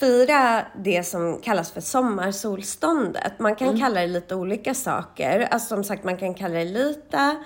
fira 0.00 0.66
det 0.76 1.06
som 1.06 1.38
kallas 1.38 1.70
för 1.70 1.80
sommarsolståndet. 1.80 3.38
Man 3.38 3.56
kan 3.56 3.68
mm. 3.68 3.80
kalla 3.80 4.00
det 4.00 4.06
lite 4.06 4.34
olika 4.34 4.74
saker. 4.74 5.48
Alltså 5.50 5.68
som 5.68 5.84
sagt, 5.84 6.04
man 6.04 6.16
kan 6.16 6.34
kalla 6.34 6.54
det 6.54 6.64
lita 6.64 7.36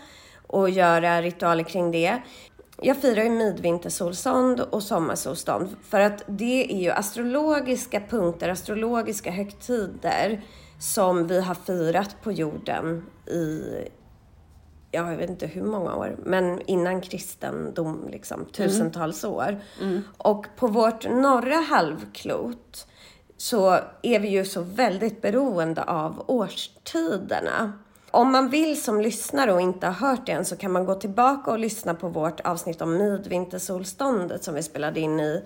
och 0.46 0.70
göra 0.70 1.22
ritualer 1.22 1.64
kring 1.64 1.90
det. 1.90 2.22
Jag 2.82 2.96
firar 2.96 3.22
ju 3.22 3.30
midvintersolstånd 3.30 4.60
och 4.60 4.82
sommarsolstånd 4.82 5.76
för 5.88 6.00
att 6.00 6.22
det 6.26 6.72
är 6.72 6.82
ju 6.82 6.90
astrologiska 6.90 8.00
punkter, 8.00 8.48
astrologiska 8.48 9.30
högtider 9.30 10.44
som 10.78 11.26
vi 11.26 11.40
har 11.40 11.54
firat 11.54 12.16
på 12.22 12.32
jorden 12.32 13.06
i 13.26 13.62
jag 14.94 15.16
vet 15.16 15.30
inte 15.30 15.46
hur 15.46 15.62
många 15.62 15.96
år, 15.96 16.16
men 16.24 16.60
innan 16.66 17.00
kristendom, 17.00 18.08
liksom, 18.10 18.40
mm. 18.40 18.52
tusentals 18.52 19.24
mm. 19.24 19.36
år. 19.36 19.60
Mm. 19.80 20.02
Och 20.18 20.46
på 20.56 20.66
vårt 20.66 21.08
norra 21.08 21.56
halvklot 21.56 22.86
så 23.36 23.78
är 24.02 24.20
vi 24.20 24.28
ju 24.28 24.44
så 24.44 24.60
väldigt 24.60 25.22
beroende 25.22 25.82
av 25.82 26.24
årstiderna. 26.26 27.72
om 28.10 28.32
man 28.32 28.48
vill 28.48 28.82
som 28.82 29.00
lyssnare 29.00 29.52
och 29.52 29.60
inte 29.60 29.86
har 29.86 30.08
hört 30.08 30.26
det 30.26 30.32
än 30.32 30.44
så 30.44 30.56
kan 30.56 30.72
man 30.72 30.84
gå 30.84 30.94
tillbaka 30.94 31.50
och 31.50 31.58
lyssna 31.58 31.94
på 31.94 32.08
vårt 32.08 32.40
avsnitt 32.40 32.82
om 32.82 32.96
midvintersolståndet 32.96 34.44
som 34.44 34.54
vi 34.54 34.62
spelade 34.62 35.00
in 35.00 35.20
i 35.20 35.42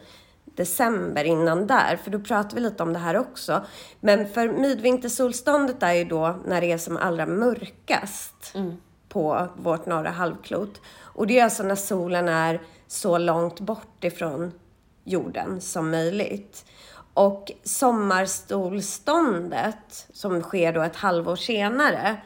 december 0.59 1.25
innan 1.25 1.67
där, 1.67 1.97
för 1.97 2.11
då 2.11 2.19
pratar 2.19 2.55
vi 2.55 2.61
lite 2.61 2.83
om 2.83 2.93
det 2.93 2.99
här 2.99 3.17
också. 3.17 3.64
Men 4.00 4.28
för 4.28 4.49
midvintersolståndet 4.49 5.83
är 5.83 5.93
ju 5.93 6.05
då 6.05 6.37
när 6.47 6.61
det 6.61 6.73
är 6.73 6.78
som 6.78 6.97
allra 6.97 7.26
mörkast 7.26 8.52
mm 8.55 8.76
på 9.18 9.48
vårt 9.56 9.87
norra 9.87 10.10
halvklot. 10.10 10.80
Och 10.98 11.26
det 11.26 11.38
är 11.38 11.44
alltså 11.44 11.62
när 11.62 11.75
solen 11.75 12.28
är 12.28 12.60
så 12.87 13.18
långt 13.18 13.60
bort 13.60 14.04
ifrån 14.04 14.52
jorden 15.04 15.60
som 15.60 15.90
möjligt. 15.90 16.64
Och 17.14 17.52
sommarstolståndet, 17.64 20.06
som 20.12 20.42
sker 20.42 20.72
då 20.72 20.82
ett 20.82 20.96
halvår 20.96 21.37
senare, 21.37 22.16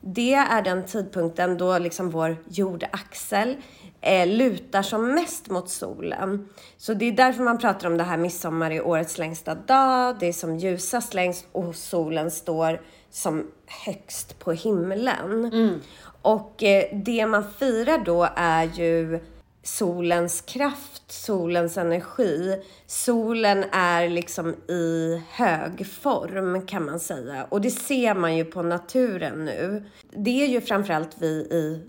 det 0.00 0.34
är 0.34 0.62
den 0.62 0.86
tidpunkten 0.86 1.58
då 1.58 1.78
liksom 1.78 2.10
vår 2.10 2.36
jordaxel 2.48 3.56
eh, 4.00 4.26
lutar 4.26 4.82
som 4.82 5.14
mest 5.14 5.50
mot 5.50 5.70
solen. 5.70 6.48
Så 6.76 6.94
det 6.94 7.04
är 7.04 7.12
därför 7.12 7.42
man 7.42 7.58
pratar 7.58 7.86
om 7.86 7.96
det 7.96 8.04
här 8.04 8.16
midsommar 8.16 8.70
i 8.70 8.80
årets 8.80 9.18
längsta 9.18 9.54
dag, 9.54 10.16
det 10.20 10.26
är 10.26 10.32
som 10.32 10.56
ljusast 10.56 11.14
längst 11.14 11.46
och 11.52 11.74
solen 11.74 12.30
står 12.30 12.80
som 13.10 13.50
högst 13.66 14.38
på 14.38 14.52
himlen. 14.52 15.44
Mm. 15.44 15.80
Och 16.22 16.62
eh, 16.62 16.84
det 16.92 17.26
man 17.26 17.44
firar 17.58 17.98
då 18.04 18.28
är 18.36 18.64
ju 18.64 19.20
solens 19.62 20.40
kraft, 20.40 21.02
solens 21.12 21.78
energi. 21.78 22.62
Solen 22.86 23.64
är 23.72 24.08
liksom 24.08 24.54
i 24.68 25.22
hög 25.30 25.86
form 25.86 26.66
kan 26.66 26.84
man 26.84 27.00
säga. 27.00 27.46
Och 27.48 27.60
det 27.60 27.70
ser 27.70 28.14
man 28.14 28.36
ju 28.36 28.44
på 28.44 28.62
naturen 28.62 29.44
nu. 29.44 29.84
Det 30.10 30.44
är 30.44 30.48
ju 30.48 30.60
framförallt 30.60 31.16
vi 31.18 31.26
i 31.26 31.80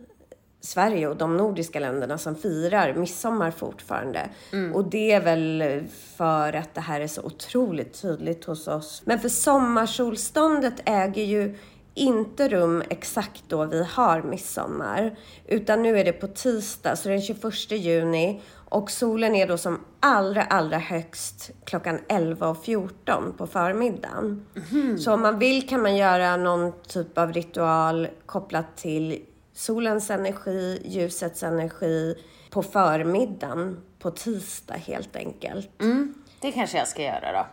Sverige 0.61 1.07
och 1.07 1.17
de 1.17 1.37
nordiska 1.37 1.79
länderna 1.79 2.17
som 2.17 2.35
firar 2.35 2.93
midsommar 2.93 3.51
fortfarande. 3.51 4.29
Mm. 4.51 4.75
Och 4.75 4.89
det 4.89 5.11
är 5.11 5.21
väl 5.21 5.83
för 6.15 6.53
att 6.53 6.73
det 6.73 6.81
här 6.81 7.01
är 7.01 7.07
så 7.07 7.21
otroligt 7.21 8.01
tydligt 8.01 8.45
hos 8.45 8.67
oss. 8.67 9.01
Men 9.05 9.19
för 9.19 9.29
sommarsolståndet 9.29 10.73
äger 10.85 11.23
ju 11.23 11.57
inte 11.93 12.49
rum 12.49 12.83
exakt 12.89 13.43
då 13.47 13.65
vi 13.65 13.83
har 13.83 14.21
midsommar. 14.21 15.17
Utan 15.47 15.83
nu 15.83 15.99
är 15.99 16.05
det 16.05 16.13
på 16.13 16.27
tisdag, 16.27 16.95
så 16.95 17.09
den 17.09 17.21
21 17.21 17.71
juni. 17.71 18.41
Och 18.69 18.91
solen 18.91 19.35
är 19.35 19.47
då 19.47 19.57
som 19.57 19.79
allra, 19.99 20.43
allra 20.43 20.77
högst 20.77 21.51
klockan 21.63 21.99
11.14 22.09 23.37
på 23.37 23.47
förmiddagen. 23.47 24.45
Mm. 24.71 24.97
Så 24.97 25.13
om 25.13 25.21
man 25.21 25.39
vill 25.39 25.69
kan 25.69 25.81
man 25.81 25.95
göra 25.95 26.37
någon 26.37 26.71
typ 26.87 27.17
av 27.17 27.33
ritual 27.33 28.07
kopplat 28.25 28.77
till 28.77 29.25
solens 29.53 30.09
energi, 30.09 30.81
ljusets 30.85 31.43
energi 31.43 32.15
på 32.49 32.63
förmiddagen 32.63 33.81
på 33.99 34.11
tisdag 34.11 34.75
helt 34.75 35.15
enkelt. 35.15 35.81
Mm. 35.81 36.13
Det 36.41 36.51
kanske 36.51 36.77
jag 36.77 36.87
ska 36.87 37.01
göra 37.01 37.31
då. 37.31 37.45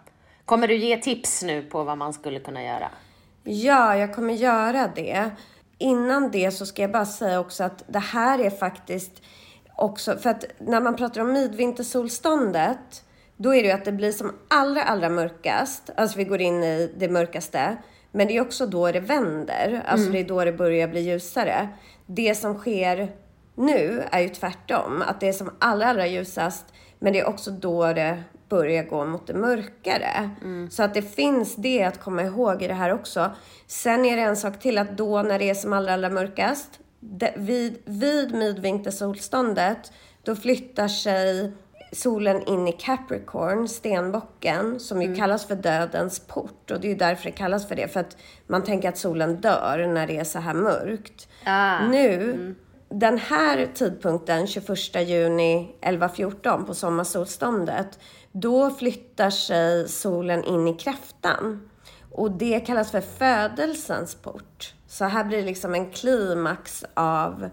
Kommer 0.45 0.69
du 0.69 0.77
ge 0.77 0.97
tips 0.97 1.43
nu 1.43 1.63
på 1.63 1.85
vad 1.85 1.99
man 1.99 2.13
skulle 2.13 2.41
kunna 2.41 2.65
göra? 2.65 2.91
Ja, 3.52 3.97
jag 3.97 4.14
kommer 4.14 4.35
göra 4.35 4.88
det. 4.95 5.30
Innan 5.78 6.30
det 6.30 6.50
så 6.50 6.66
ska 6.66 6.83
jag 6.83 6.92
bara 6.92 7.07
säga 7.07 7.40
också 7.40 7.64
att 7.64 7.85
det 7.87 7.99
här 7.99 8.38
är 8.38 8.50
faktiskt 8.50 9.23
också, 9.76 10.16
för 10.16 10.30
att 10.30 10.45
när 10.59 10.80
man 10.80 10.97
pratar 10.97 11.21
om 11.21 11.33
midvintersolståndet, 11.33 13.04
då 13.37 13.54
är 13.54 13.62
det 13.62 13.69
ju 13.69 13.75
att 13.75 13.85
det 13.85 13.92
blir 13.92 14.12
som 14.12 14.33
allra, 14.49 14.83
allra 14.83 15.09
mörkast. 15.09 15.90
Alltså 15.97 16.19
vi 16.19 16.25
går 16.25 16.40
in 16.40 16.64
i 16.64 16.95
det 16.97 17.09
mörkaste. 17.09 17.76
Men 18.12 18.26
det 18.26 18.37
är 18.37 18.40
också 18.40 18.66
då 18.66 18.92
det 18.92 19.00
vänder. 19.00 19.83
Alltså 19.87 20.07
mm. 20.07 20.12
det 20.12 20.21
är 20.21 20.28
då 20.28 20.45
det 20.45 20.52
börjar 20.52 20.88
bli 20.88 21.00
ljusare. 21.00 21.69
Det 22.07 22.35
som 22.35 22.59
sker 22.59 23.12
nu 23.54 24.02
är 24.11 24.21
ju 24.21 24.28
tvärtom. 24.28 25.02
Att 25.07 25.21
det 25.21 25.28
är 25.28 25.33
som 25.33 25.50
allra, 25.59 25.87
allra 25.87 26.07
ljusast. 26.07 26.64
Men 26.99 27.12
det 27.12 27.21
är 27.21 27.28
också 27.28 27.50
då 27.50 27.92
det 27.92 28.23
börjar 28.50 28.83
gå 28.83 29.04
mot 29.04 29.26
det 29.26 29.35
mörkare. 29.35 30.30
Mm. 30.42 30.71
Så 30.71 30.83
att 30.83 30.95
det 30.95 31.02
finns 31.02 31.57
det 31.57 31.85
att 31.85 32.00
komma 32.00 32.23
ihåg 32.23 32.62
i 32.62 32.69
det 32.69 32.75
här 32.75 32.93
också. 32.93 33.30
Sen 33.67 34.04
är 34.04 34.17
det 34.17 34.23
en 34.23 34.36
sak 34.36 34.60
till 34.60 34.78
att 34.78 34.97
då 34.97 35.23
när 35.23 35.39
det 35.39 35.50
är 35.50 35.54
som 35.54 35.73
allra, 35.73 35.95
allra 35.95 36.10
mörkast, 36.10 36.80
det, 37.00 37.34
vid, 37.36 37.78
vid 37.84 38.34
midvintersolståndet, 38.34 39.93
då 40.23 40.36
flyttar 40.36 40.89
sig 40.89 41.52
solen 41.93 42.43
in 42.43 42.69
i 42.69 42.73
Capricorn, 42.73 43.69
stenbocken, 43.69 44.80
som 44.80 45.02
ju 45.02 45.06
mm. 45.06 45.19
kallas 45.19 45.47
för 45.47 45.54
dödens 45.54 46.21
port. 46.21 46.71
Och 46.71 46.80
det 46.80 46.86
är 46.86 46.91
ju 46.91 46.99
därför 46.99 47.25
det 47.25 47.30
kallas 47.30 47.69
för 47.69 47.76
det, 47.76 47.89
för 47.89 48.00
att 48.00 48.17
man 48.47 48.65
tänker 48.65 48.89
att 48.89 48.99
solen 48.99 49.41
dör 49.41 49.86
när 49.86 50.06
det 50.06 50.17
är 50.17 50.25
så 50.25 50.39
här 50.39 50.54
mörkt. 50.54 51.28
Ah. 51.45 51.89
Nu, 51.89 52.23
mm. 52.23 52.54
Den 52.91 53.19
här 53.19 53.69
tidpunkten, 53.75 54.47
21 54.47 55.09
juni 55.09 55.75
11.14 55.81 56.65
på 56.65 56.75
sommarsolståndet, 56.75 57.99
då 58.33 58.71
flyttar 58.71 59.31
sig 59.31 59.89
solen 59.89 60.45
in 60.45 60.69
i 60.69 60.75
kräftan. 60.75 61.71
Och 62.13 62.31
det 62.31 62.61
kallas 62.61 62.91
för 62.91 63.00
födelsens 63.00 64.15
port. 64.15 64.75
Så 64.89 65.05
här 65.05 65.25
blir 65.25 65.39
det 65.39 65.45
liksom 65.45 65.75
en 65.75 65.91
klimax 65.91 66.85
av 66.95 67.50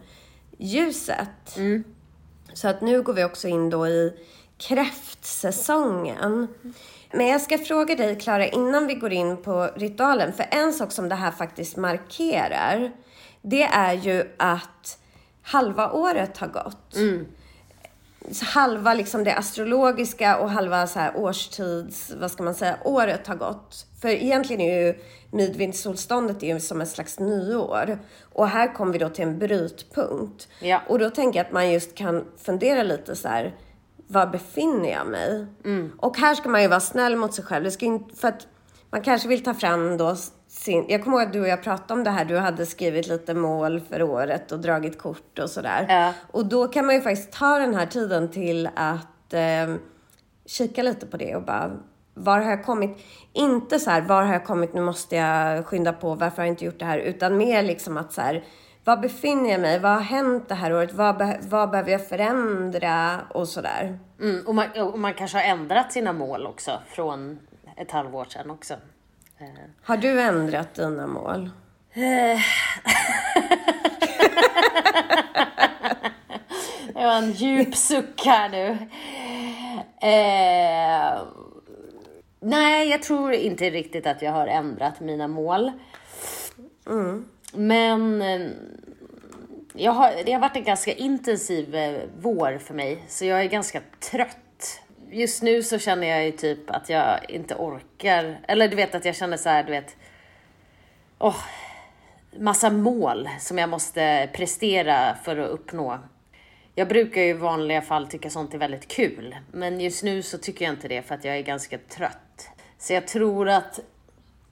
ljuset. 0.57 1.57
Mm. 1.57 1.83
Så 2.53 2.67
att 2.67 2.81
nu 2.81 3.01
går 3.01 3.13
vi 3.13 3.23
också 3.23 3.47
in 3.47 3.69
då 3.69 3.87
i 3.87 4.13
kräftsäsongen. 4.57 6.47
Men 7.11 7.27
jag 7.27 7.41
ska 7.41 7.57
fråga 7.57 7.95
dig, 7.95 8.19
Klara, 8.19 8.47
innan 8.47 8.87
vi 8.87 8.93
går 8.93 9.13
in 9.13 9.37
på 9.37 9.69
ritualen. 9.75 10.33
För 10.33 10.45
en 10.51 10.73
sak 10.73 10.91
som 10.91 11.09
det 11.09 11.15
här 11.15 11.31
faktiskt 11.31 11.77
markerar, 11.77 12.91
det 13.41 13.63
är 13.63 13.93
ju 13.93 14.35
att 14.37 14.99
halva 15.47 15.91
året 15.91 16.37
har 16.37 16.47
gått. 16.47 16.95
Mm 16.95 17.25
halva 18.41 18.93
liksom 18.93 19.23
det 19.23 19.35
astrologiska 19.35 20.37
och 20.37 20.49
halva 20.49 20.87
så 20.87 20.99
här 20.99 21.17
årstids, 21.17 22.11
vad 22.19 22.31
ska 22.31 22.43
man 22.43 22.55
säga, 22.55 22.77
året 22.83 23.27
har 23.27 23.35
gått. 23.35 23.85
För 24.01 24.09
egentligen 24.09 24.61
är 24.61 24.85
ju 24.85 24.99
midvintersolståndet 25.31 26.43
är 26.43 26.53
ju 26.53 26.59
som 26.59 26.81
ett 26.81 26.89
slags 26.89 27.19
nyår. 27.19 27.99
Och 28.33 28.47
här 28.47 28.73
kommer 28.73 28.93
vi 28.93 28.99
då 28.99 29.09
till 29.09 29.23
en 29.23 29.39
brytpunkt. 29.39 30.47
Ja. 30.59 30.81
Och 30.87 30.99
då 30.99 31.09
tänker 31.09 31.39
jag 31.39 31.45
att 31.45 31.53
man 31.53 31.71
just 31.71 31.95
kan 31.95 32.25
fundera 32.37 32.83
lite 32.83 33.15
så 33.15 33.27
här, 33.27 33.55
var 34.07 34.27
befinner 34.27 34.91
jag 34.91 35.07
mig? 35.07 35.47
Mm. 35.65 35.91
Och 35.97 36.17
här 36.17 36.35
ska 36.35 36.49
man 36.49 36.61
ju 36.61 36.67
vara 36.67 36.79
snäll 36.79 37.15
mot 37.15 37.33
sig 37.33 37.43
själv. 37.43 37.63
Det 37.63 37.71
ska 37.71 37.85
inte, 37.85 38.15
för 38.15 38.27
att 38.27 38.47
man 38.89 39.01
kanske 39.01 39.27
vill 39.27 39.43
ta 39.43 39.53
fram 39.53 39.97
då 39.97 40.15
sin... 40.67 40.85
Jag 40.87 41.03
kommer 41.03 41.17
ihåg 41.17 41.27
att 41.27 41.33
du 41.33 41.41
och 41.41 41.47
jag 41.47 41.63
pratade 41.63 41.93
om 41.93 42.03
det 42.03 42.09
här. 42.09 42.25
Du 42.25 42.37
hade 42.37 42.65
skrivit 42.65 43.07
lite 43.07 43.33
mål 43.33 43.81
för 43.89 44.03
året 44.03 44.51
och 44.51 44.59
dragit 44.59 44.97
kort 44.97 45.39
och 45.39 45.49
sådär. 45.49 45.85
Ja. 45.89 46.13
Och 46.31 46.45
då 46.45 46.67
kan 46.67 46.85
man 46.85 46.95
ju 46.95 47.01
faktiskt 47.01 47.31
ta 47.31 47.59
den 47.59 47.75
här 47.75 47.85
tiden 47.85 48.31
till 48.31 48.69
att 48.75 49.33
eh, 49.33 49.75
kika 50.45 50.83
lite 50.83 51.05
på 51.05 51.17
det 51.17 51.35
och 51.35 51.43
bara 51.43 51.71
var 52.13 52.39
har 52.39 52.49
jag 52.49 52.65
kommit? 52.65 52.97
Inte 53.33 53.79
så 53.79 53.89
här, 53.89 54.01
var 54.01 54.23
har 54.23 54.33
jag 54.33 54.45
kommit, 54.45 54.73
nu 54.73 54.81
måste 54.81 55.15
jag 55.15 55.65
skynda 55.65 55.93
på, 55.93 56.15
varför 56.15 56.37
har 56.37 56.43
jag 56.43 56.51
inte 56.51 56.65
gjort 56.65 56.79
det 56.79 56.85
här? 56.85 56.99
Utan 56.99 57.37
mer 57.37 57.63
liksom 57.63 57.97
att 57.97 58.13
så 58.13 58.21
här, 58.21 58.43
var 58.83 58.97
befinner 58.97 59.49
jag 59.49 59.61
mig? 59.61 59.79
Vad 59.79 59.91
har 59.91 59.99
hänt 59.99 60.49
det 60.49 60.55
här 60.55 60.73
året? 60.73 60.93
Vad, 60.93 61.17
be 61.17 61.39
vad 61.49 61.69
behöver 61.69 61.91
jag 61.91 62.07
förändra? 62.07 63.21
Och 63.29 63.47
sådär. 63.47 63.99
Mm, 64.21 64.47
och, 64.47 64.55
man, 64.55 64.65
och 64.81 64.99
man 64.99 65.13
kanske 65.13 65.37
har 65.37 65.43
ändrat 65.43 65.91
sina 65.91 66.13
mål 66.13 66.47
också 66.47 66.71
från 66.87 67.39
ett 67.77 67.91
halvår 67.91 68.25
sedan 68.25 68.51
också. 68.51 68.73
Har 69.83 69.97
du 69.97 70.21
ändrat 70.21 70.75
dina 70.75 71.07
mål? 71.07 71.49
det 76.93 77.05
var 77.05 77.17
en 77.17 77.31
djup 77.31 77.75
suck 77.75 78.25
här 78.25 78.49
nu. 78.49 78.77
Eh, 80.01 81.21
nej, 82.39 82.89
jag 82.89 83.03
tror 83.03 83.33
inte 83.33 83.69
riktigt 83.69 84.07
att 84.07 84.21
jag 84.21 84.31
har 84.31 84.47
ändrat 84.47 84.99
mina 84.99 85.27
mål. 85.27 85.71
Mm. 86.87 87.25
Men 87.53 88.21
eh, 88.21 88.49
jag 89.73 89.91
har, 89.91 90.13
det 90.25 90.31
har 90.33 90.39
varit 90.39 90.55
en 90.55 90.63
ganska 90.63 90.93
intensiv 90.93 91.75
eh, 91.75 92.01
vår 92.21 92.57
för 92.57 92.73
mig, 92.73 93.03
så 93.07 93.25
jag 93.25 93.41
är 93.41 93.45
ganska 93.45 93.81
trött 93.99 94.37
just 95.11 95.43
nu 95.43 95.63
så 95.63 95.79
känner 95.79 96.07
jag 96.07 96.25
ju 96.25 96.31
typ 96.31 96.69
att 96.69 96.89
jag 96.89 97.29
inte 97.29 97.55
orkar. 97.55 98.39
Eller 98.47 98.67
du 98.67 98.75
vet 98.75 98.95
att 98.95 99.05
jag 99.05 99.15
känner 99.15 99.37
så 99.37 99.49
här, 99.49 99.63
du 99.63 99.71
vet. 99.71 99.95
Åh, 101.19 101.29
oh, 101.29 101.43
massa 102.39 102.69
mål 102.69 103.29
som 103.39 103.57
jag 103.57 103.69
måste 103.69 104.29
prestera 104.33 105.15
för 105.23 105.37
att 105.37 105.49
uppnå. 105.49 105.99
Jag 106.75 106.87
brukar 106.87 107.21
ju 107.21 107.29
i 107.29 107.33
vanliga 107.33 107.81
fall 107.81 108.07
tycka 108.07 108.29
sånt 108.29 108.53
är 108.53 108.57
väldigt 108.57 108.87
kul. 108.87 109.35
Men 109.51 109.81
just 109.81 110.03
nu 110.03 110.21
så 110.21 110.37
tycker 110.37 110.65
jag 110.65 110.73
inte 110.73 110.87
det 110.87 111.01
för 111.01 111.15
att 111.15 111.23
jag 111.23 111.37
är 111.37 111.41
ganska 111.41 111.77
trött. 111.77 112.49
Så 112.77 112.93
jag 112.93 113.07
tror 113.07 113.49
att 113.49 113.79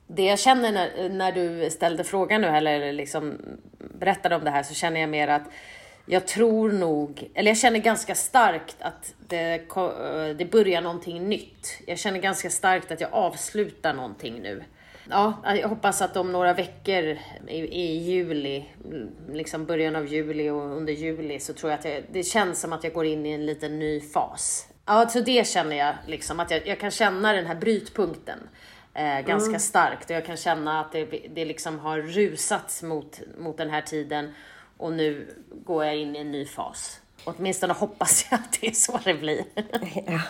det 0.08 0.26
jag 0.26 0.40
känner 0.40 0.72
när, 0.72 1.10
när 1.10 1.32
du 1.32 1.70
ställde 1.70 2.04
frågan 2.04 2.42
nu, 2.42 2.48
eller 2.48 2.94
liksom 2.94 3.38
berättade 3.78 4.36
om 4.36 4.44
det 4.44 4.52
här, 4.52 4.64
så 4.64 4.74
känner 4.74 5.00
jag 5.00 5.10
mer 5.10 5.28
att 5.28 5.44
jag 6.06 6.28
tror 6.28 6.72
nog, 6.72 7.32
eller 7.34 7.52
jag 7.52 7.58
känner 7.58 7.80
ganska 7.80 8.16
starkt 8.16 8.76
att 8.80 9.14
det, 9.28 9.62
det 10.38 10.52
börjar 10.52 10.82
någonting 10.82 11.30
nytt. 11.30 11.82
Jag 11.88 12.00
känner 12.00 12.20
ganska 12.20 12.50
starkt 12.50 12.92
att 12.92 13.02
jag 13.02 13.14
avslutar 13.14 13.94
någonting 13.94 14.42
nu. 14.42 14.64
ja, 15.44 15.56
jag 15.56 15.70
hoppas 15.70 16.02
att 16.02 16.18
om 16.18 16.32
några 16.32 16.54
veckor 16.54 17.18
i, 17.48 17.58
i 17.58 17.98
juli, 17.98 18.66
liksom 19.30 19.66
början 19.66 19.96
av 19.96 20.08
juli 20.08 20.50
och 20.50 20.78
under 20.78 20.94
juli 20.94 21.40
så 21.40 21.54
tror 21.54 21.72
jag 21.72 21.80
att 21.80 21.86
jag, 21.86 22.04
det 22.12 22.24
känns 22.24 22.62
som 22.62 22.74
att 22.74 22.84
jag 22.84 22.94
går 22.94 23.06
in 23.06 23.26
i 23.26 23.32
en 23.32 23.46
liten 23.46 23.80
ny 23.80 24.02
fas. 24.02 24.68
Ja, 24.86 25.10
så 25.10 25.20
det 25.20 25.48
känner 25.48 25.76
jag 25.76 25.96
liksom 26.08 26.40
att 26.40 26.52
jag, 26.52 26.68
jag 26.68 26.80
kan 26.80 26.92
känna 26.92 27.34
den 27.34 27.46
här 27.46 27.56
brytpunkten 27.56 28.40
eh, 28.94 29.20
ganska 29.20 29.50
mm. 29.50 29.60
starkt 29.60 30.10
och 30.10 30.16
jag 30.16 30.26
kan 30.26 30.38
känna 30.38 30.80
att 30.82 30.92
det, 30.92 31.06
det 31.36 31.46
liksom 31.46 31.80
har 31.80 32.00
rusats 32.00 32.84
mot, 32.84 33.20
mot 33.38 33.58
den 33.58 33.70
här 33.70 33.82
tiden 33.82 34.34
och 34.78 34.94
nu 34.94 35.28
går 35.66 35.86
jag 35.86 35.98
in 35.98 36.16
i 36.16 36.20
en 36.20 36.32
ny 36.32 36.46
fas. 36.46 37.00
Åtminstone 37.24 37.74
hoppas 37.74 38.28
jag 38.32 38.40
att 38.40 38.58
det 38.62 38.68
är 38.68 38.72
så 38.72 39.00
det 39.04 39.14
blir. 39.14 39.44
Ja. 40.08 40.22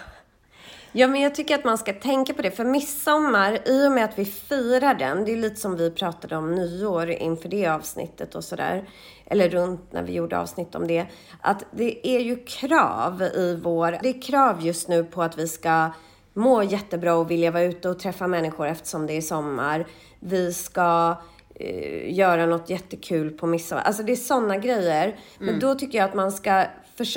Ja, 0.98 1.08
men 1.08 1.22
jag 1.22 1.36
tycker 1.36 1.56
att 1.56 1.64
man 1.64 1.78
ska 1.78 1.94
tänka 1.94 2.34
på 2.34 2.42
det. 2.42 2.52
För 2.52 2.64
midsommar, 2.64 3.60
i 3.66 3.88
och 3.88 3.92
med 3.92 4.06
att 4.06 4.20
vi 4.20 4.26
firar 4.26 4.94
den, 4.94 5.26
det 5.26 5.32
är 5.32 5.38
lite 5.38 5.56
som 5.56 5.76
vi 5.76 5.92
pratade 5.92 6.36
om 6.36 6.56
nyår 6.56 7.10
inför 7.10 7.50
det 7.50 7.68
avsnittet 7.68 8.36
och 8.36 8.44
sådär. 8.44 8.90
Eller 9.26 9.50
runt 9.50 9.92
när 9.92 10.04
vi 10.04 10.14
gjorde 10.14 10.40
avsnitt 10.40 10.76
om 10.76 10.88
det. 10.88 11.06
Att 11.42 11.64
det 11.72 12.08
är 12.08 12.20
ju 12.20 12.36
krav 12.36 13.22
i 13.22 13.60
vår... 13.64 13.98
Det 14.04 14.10
är 14.10 14.22
krav 14.22 14.66
just 14.66 14.88
nu 14.88 15.04
på 15.04 15.24
att 15.24 15.38
vi 15.38 15.48
ska 15.48 15.90
må 16.34 16.64
jättebra 16.64 17.16
och 17.16 17.32
vilja 17.32 17.52
vara 17.52 17.64
ute 17.64 17.90
och 17.90 18.00
träffa 18.00 18.28
människor 18.28 18.68
eftersom 18.68 19.08
det 19.08 19.14
är 19.14 19.22
sommar. 19.22 19.86
Vi 20.20 20.54
ska 20.54 21.16
eh, 21.56 22.14
göra 22.14 22.46
något 22.46 22.70
jättekul 22.70 23.32
på 23.32 23.48
midsommar. 23.48 23.84
Alltså 23.84 24.04
det 24.04 24.12
är 24.12 24.16
sådana 24.16 24.58
grejer. 24.58 25.04
Mm. 25.06 25.18
Men 25.40 25.60
då 25.60 25.76
tycker 25.76 25.98
jag 25.98 26.06
att 26.06 26.16
man 26.16 26.32
ska 26.32 26.66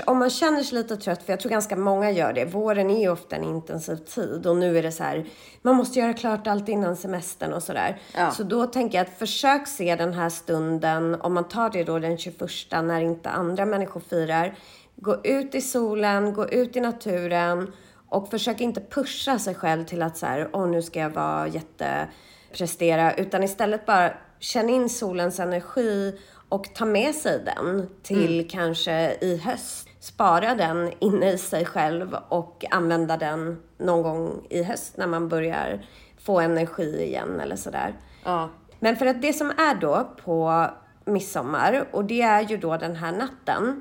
om 0.07 0.19
man 0.19 0.31
känner 0.31 0.63
sig 0.63 0.79
lite 0.79 0.97
trött, 0.97 1.23
för 1.23 1.33
jag 1.33 1.41
tror 1.41 1.51
ganska 1.51 1.77
många 1.77 2.11
gör 2.11 2.33
det. 2.33 2.45
Våren 2.45 2.91
är 2.91 3.01
ju 3.01 3.09
ofta 3.09 3.37
en 3.37 3.45
intensiv 3.45 3.97
tid 3.97 4.47
och 4.47 4.57
nu 4.57 4.79
är 4.79 4.83
det 4.83 4.93
så 4.93 5.03
här, 5.03 5.27
man 5.63 5.77
måste 5.77 5.99
göra 5.99 6.13
klart 6.13 6.47
allt 6.47 6.69
innan 6.69 6.97
semestern 6.97 7.53
och 7.53 7.63
sådär. 7.63 8.01
Ja. 8.15 8.31
Så 8.31 8.43
då 8.43 8.67
tänker 8.67 8.99
jag 8.99 9.07
att 9.07 9.19
försök 9.19 9.69
se 9.69 9.97
den 9.97 10.15
här 10.15 10.29
stunden, 10.29 11.21
om 11.21 11.35
man 11.35 11.49
tar 11.49 11.71
det 11.71 11.85
då 11.85 11.99
den 11.99 12.19
21 12.19 12.41
när 12.71 13.01
inte 13.01 13.31
andra 13.31 13.67
människor 13.67 14.01
firar. 14.01 14.55
Gå 14.97 15.17
ut 15.25 15.55
i 15.55 15.61
solen, 15.61 16.33
gå 16.33 16.49
ut 16.49 16.77
i 16.77 16.81
naturen 16.81 17.73
och 18.09 18.31
försök 18.31 18.61
inte 18.61 18.81
pusha 18.81 19.39
sig 19.39 19.55
själv 19.55 19.85
till 19.85 20.03
att 20.03 20.17
så 20.17 20.27
här, 20.27 20.49
åh 20.53 20.69
nu 20.69 20.83
ska 20.83 21.01
jag 21.01 21.11
vara 21.11 21.49
jätteprestera, 21.49 23.15
utan 23.15 23.43
istället 23.43 23.87
bara 23.87 24.13
känn 24.39 24.69
in 24.69 24.89
solens 24.89 25.41
energi 25.41 26.19
och 26.49 26.75
ta 26.75 26.85
med 26.85 27.15
sig 27.15 27.43
den 27.45 27.89
till 28.03 28.35
mm. 28.35 28.49
kanske 28.49 29.17
i 29.21 29.37
höst. 29.37 29.89
Spara 30.01 30.55
den 30.55 30.93
inne 30.99 31.33
i 31.33 31.39
sig 31.39 31.65
själv 31.65 32.17
och 32.29 32.65
använda 32.71 33.17
den 33.17 33.63
någon 33.79 34.03
gång 34.03 34.47
i 34.51 34.63
höst 34.63 34.97
när 34.97 35.07
man 35.07 35.29
börjar 35.29 35.87
få 36.19 36.41
energi 36.41 37.03
igen 37.03 37.41
eller 37.41 37.57
sådär. 37.57 37.95
Ja. 38.25 38.51
Men 38.79 38.97
för 38.97 39.07
att 39.07 39.23
det 39.23 39.33
som 39.33 39.51
är 39.51 39.75
då 39.81 40.09
på 40.25 40.67
midsommar 41.05 41.89
och 41.91 42.05
det 42.05 42.23
är 42.23 42.41
ju 42.41 42.57
då 42.57 42.77
den 42.77 42.97
här 42.97 43.13
natten 43.13 43.81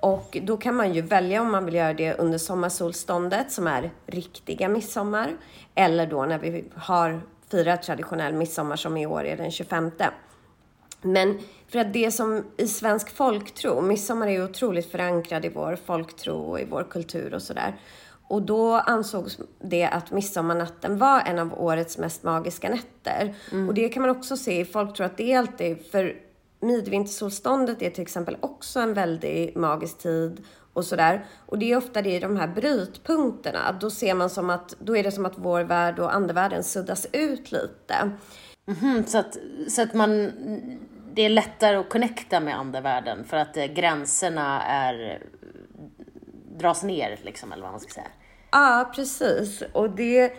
och 0.00 0.38
då 0.42 0.56
kan 0.56 0.74
man 0.74 0.94
ju 0.94 1.02
välja 1.02 1.40
om 1.40 1.50
man 1.50 1.64
vill 1.64 1.74
göra 1.74 1.94
det 1.94 2.14
under 2.14 2.38
sommarsolståndet 2.38 3.52
som 3.52 3.66
är 3.66 3.90
riktiga 4.06 4.68
midsommar 4.68 5.36
eller 5.74 6.06
då 6.06 6.24
när 6.24 6.38
vi 6.38 6.64
har 6.74 7.20
firat 7.50 7.82
traditionell 7.82 8.34
midsommar 8.34 8.76
som 8.76 8.96
i 8.96 9.06
år 9.06 9.24
är 9.24 9.36
den 9.36 9.50
25. 9.50 9.90
Men 11.02 11.38
för 11.68 11.78
att 11.78 11.92
det 11.92 12.10
som 12.10 12.44
i 12.56 12.66
svensk 12.66 13.16
folktro, 13.16 13.80
midsommar 13.80 14.26
är 14.26 14.30
ju 14.30 14.44
otroligt 14.44 14.90
förankrad 14.90 15.44
i 15.44 15.48
vår 15.48 15.78
folktro 15.86 16.34
och 16.34 16.60
i 16.60 16.64
vår 16.64 16.86
kultur 16.90 17.34
och 17.34 17.42
sådär. 17.42 17.76
Och 18.28 18.42
då 18.42 18.74
ansågs 18.74 19.38
det 19.60 19.84
att 19.84 20.10
midsommarnatten 20.10 20.98
var 20.98 21.20
en 21.20 21.38
av 21.38 21.62
årets 21.62 21.98
mest 21.98 22.22
magiska 22.22 22.68
nätter. 22.68 23.34
Mm. 23.52 23.68
Och 23.68 23.74
det 23.74 23.88
kan 23.88 24.02
man 24.02 24.10
också 24.10 24.36
se 24.36 24.60
i 24.60 24.64
folktro 24.64 25.04
att 25.04 25.16
det 25.16 25.32
är 25.32 25.38
alltid, 25.38 25.86
för 25.90 26.16
midvintersolståndet 26.60 27.82
är 27.82 27.90
till 27.90 28.02
exempel 28.02 28.36
också 28.40 28.80
en 28.80 28.94
väldigt 28.94 29.54
magisk 29.54 29.98
tid 29.98 30.44
och 30.78 30.84
sådär. 30.84 31.24
Och 31.46 31.58
det 31.58 31.72
är 31.72 31.76
ofta 31.76 32.02
det 32.02 32.16
i 32.16 32.20
de 32.20 32.36
här 32.36 32.48
brytpunkterna. 32.48 33.76
Då 33.80 33.90
ser 33.90 34.14
man 34.14 34.30
som 34.30 34.50
att, 34.50 34.74
då 34.78 34.96
är 34.96 35.02
det 35.02 35.12
som 35.12 35.26
att 35.26 35.38
vår 35.38 35.60
värld 35.60 35.98
och 35.98 36.14
andevärlden 36.14 36.64
suddas 36.64 37.06
ut 37.12 37.52
lite. 37.52 38.10
Mm, 38.66 39.06
så, 39.06 39.18
att, 39.18 39.36
så 39.68 39.82
att 39.82 39.94
man, 39.94 40.32
det 41.12 41.22
är 41.22 41.28
lättare 41.28 41.76
att 41.76 41.88
connecta 41.88 42.40
med 42.40 42.58
andevärlden 42.58 43.24
för 43.24 43.36
att 43.36 43.56
eh, 43.56 43.64
gränserna 43.64 44.62
är, 44.62 45.22
dras 46.58 46.82
ner, 46.82 47.18
liksom, 47.22 47.52
eller 47.52 47.62
vad 47.62 47.70
man 47.70 47.80
ska 47.80 47.92
säga. 47.92 48.08
Ja, 48.50 48.92
precis. 48.94 49.62
Och 49.72 49.90
det 49.90 50.32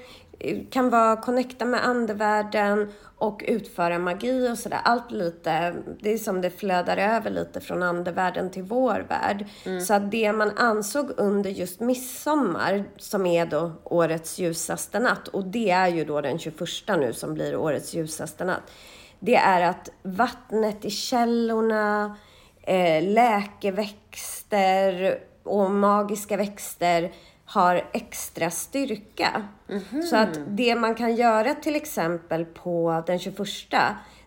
kan 0.72 0.90
vara 0.90 1.16
connecta 1.16 1.66
med 1.66 1.88
andevärlden 1.88 2.92
och 3.18 3.44
utföra 3.48 4.00
magi 4.00 4.50
och 4.52 4.58
sådär. 4.58 4.80
Allt 4.84 5.12
lite, 5.12 5.76
det 6.00 6.14
är 6.14 6.18
som 6.18 6.42
det 6.42 6.50
flödar 6.50 6.98
över 6.98 7.30
lite 7.30 7.62
från 7.62 7.84
andevärlden 7.84 8.52
till 8.52 8.64
vår 8.64 9.06
värld. 9.10 9.46
Mm. 9.66 9.82
Så 9.82 9.94
att 9.94 10.12
det 10.12 10.34
man 10.34 10.58
ansåg 10.58 11.12
under 11.18 11.50
just 11.50 11.80
midsommar, 11.80 12.84
som 12.98 13.26
är 13.26 13.46
då 13.46 13.72
årets 13.84 14.40
ljusaste 14.40 15.00
natt, 15.00 15.28
och 15.28 15.44
det 15.44 15.70
är 15.70 15.88
ju 15.88 16.06
då 16.06 16.22
den 16.22 16.40
21 16.40 16.60
nu 16.88 17.14
som 17.14 17.34
blir 17.34 17.56
årets 17.56 17.94
ljusaste 17.94 18.46
natt. 18.46 18.72
Det 19.20 19.36
är 19.36 19.62
att 19.62 19.90
vattnet 20.02 20.86
i 20.86 20.90
källorna, 20.90 22.16
eh, 22.62 23.04
läkeväxter 23.04 25.20
och 25.44 25.72
magiska 25.72 26.38
växter 26.38 27.12
har 27.50 27.82
extra 27.94 28.50
styrka. 28.50 29.44
Mm 29.70 29.82
-hmm. 29.82 30.02
Så 30.02 30.16
att 30.16 30.40
det 30.48 30.76
man 30.76 30.96
kan 30.96 31.16
göra 31.16 31.54
till 31.54 31.76
exempel 31.76 32.46
på 32.46 33.04
den 33.08 33.20
21 33.20 33.38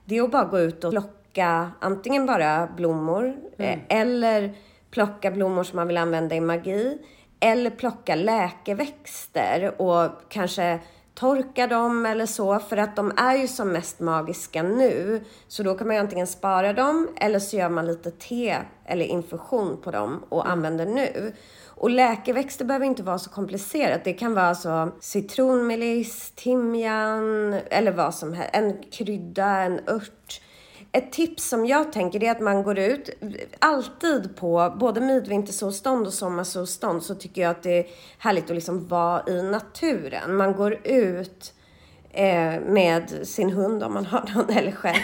det 0.04 0.18
är 0.18 0.22
att 0.22 0.30
bara 0.30 0.44
gå 0.44 0.58
ut 0.58 0.85
och 0.85 0.90
plocka 0.90 1.70
antingen 1.80 2.26
bara 2.26 2.68
blommor 2.76 3.37
mm. 3.58 3.80
eh, 3.88 4.00
eller 4.00 4.54
plocka 4.90 5.30
blommor 5.30 5.64
som 5.64 5.76
man 5.76 5.87
vill 5.87 5.96
använda 5.96 6.37
i 6.37 6.40
magi 6.40 6.98
eller 7.40 7.70
plocka 7.70 8.14
läkeväxter 8.14 9.82
och 9.82 10.11
kanske 10.28 10.80
torka 11.14 11.66
dem 11.66 12.06
eller 12.06 12.26
så 12.26 12.58
för 12.58 12.76
att 12.76 12.96
de 12.96 13.12
är 13.16 13.37
ju 13.37 13.48
som 13.48 13.68
mest 13.68 14.00
magiska 14.00 14.62
nu. 14.62 15.24
Så 15.48 15.62
då 15.62 15.74
kan 15.74 15.87
man 15.87 15.96
ju 15.96 16.02
antingen 16.02 16.26
spara 16.26 16.72
dem 16.72 17.08
eller 17.16 17.38
så 17.38 17.56
gör 17.56 17.68
man 17.68 17.87
lite 17.87 18.11
te 18.11 18.56
eller 18.85 19.04
infusion 19.04 19.80
på 19.85 19.90
dem 19.90 20.24
och 20.28 20.46
mm. 20.46 20.52
använder 20.52 20.87
nu. 20.87 21.32
Och 21.82 21.90
läkeväxter 21.90 22.64
behöver 22.64 22.86
inte 22.86 23.02
vara 23.02 23.18
så 23.18 23.30
komplicerat. 23.30 24.04
Det 24.04 24.12
kan 24.12 24.34
vara 24.34 24.54
så 24.54 24.92
citronmeliss, 25.00 26.32
timjan 26.36 27.54
eller 27.70 27.92
vad 27.92 28.14
som 28.14 28.32
helst. 28.32 28.50
En 28.52 28.82
krydda, 28.92 29.46
en 29.46 29.80
ört. 29.86 30.40
Ett 30.92 31.12
tips 31.12 31.48
som 31.48 31.66
jag 31.66 31.92
tänker 31.92 32.24
är 32.24 32.30
att 32.30 32.40
man 32.40 32.62
går 32.62 32.78
ut, 32.78 33.10
alltid 33.58 34.36
på 34.36 34.76
både 34.80 35.00
midvintersolstånd 35.00 36.06
och 36.06 36.12
sommarsolstånd 36.12 37.02
så 37.02 37.14
tycker 37.14 37.42
jag 37.42 37.50
att 37.50 37.62
det 37.62 37.78
är 37.78 37.86
härligt 38.18 38.44
att 38.44 38.54
liksom 38.54 38.88
vara 38.88 39.22
i 39.28 39.42
naturen. 39.42 40.36
Man 40.36 40.52
går 40.52 40.86
ut 40.86 41.54
eh, 42.10 42.60
med 42.60 43.20
sin 43.22 43.50
hund 43.50 43.82
om 43.82 43.94
man 43.94 44.06
har 44.06 44.30
någon 44.34 44.50
eller 44.56 44.72
själv. 44.72 44.98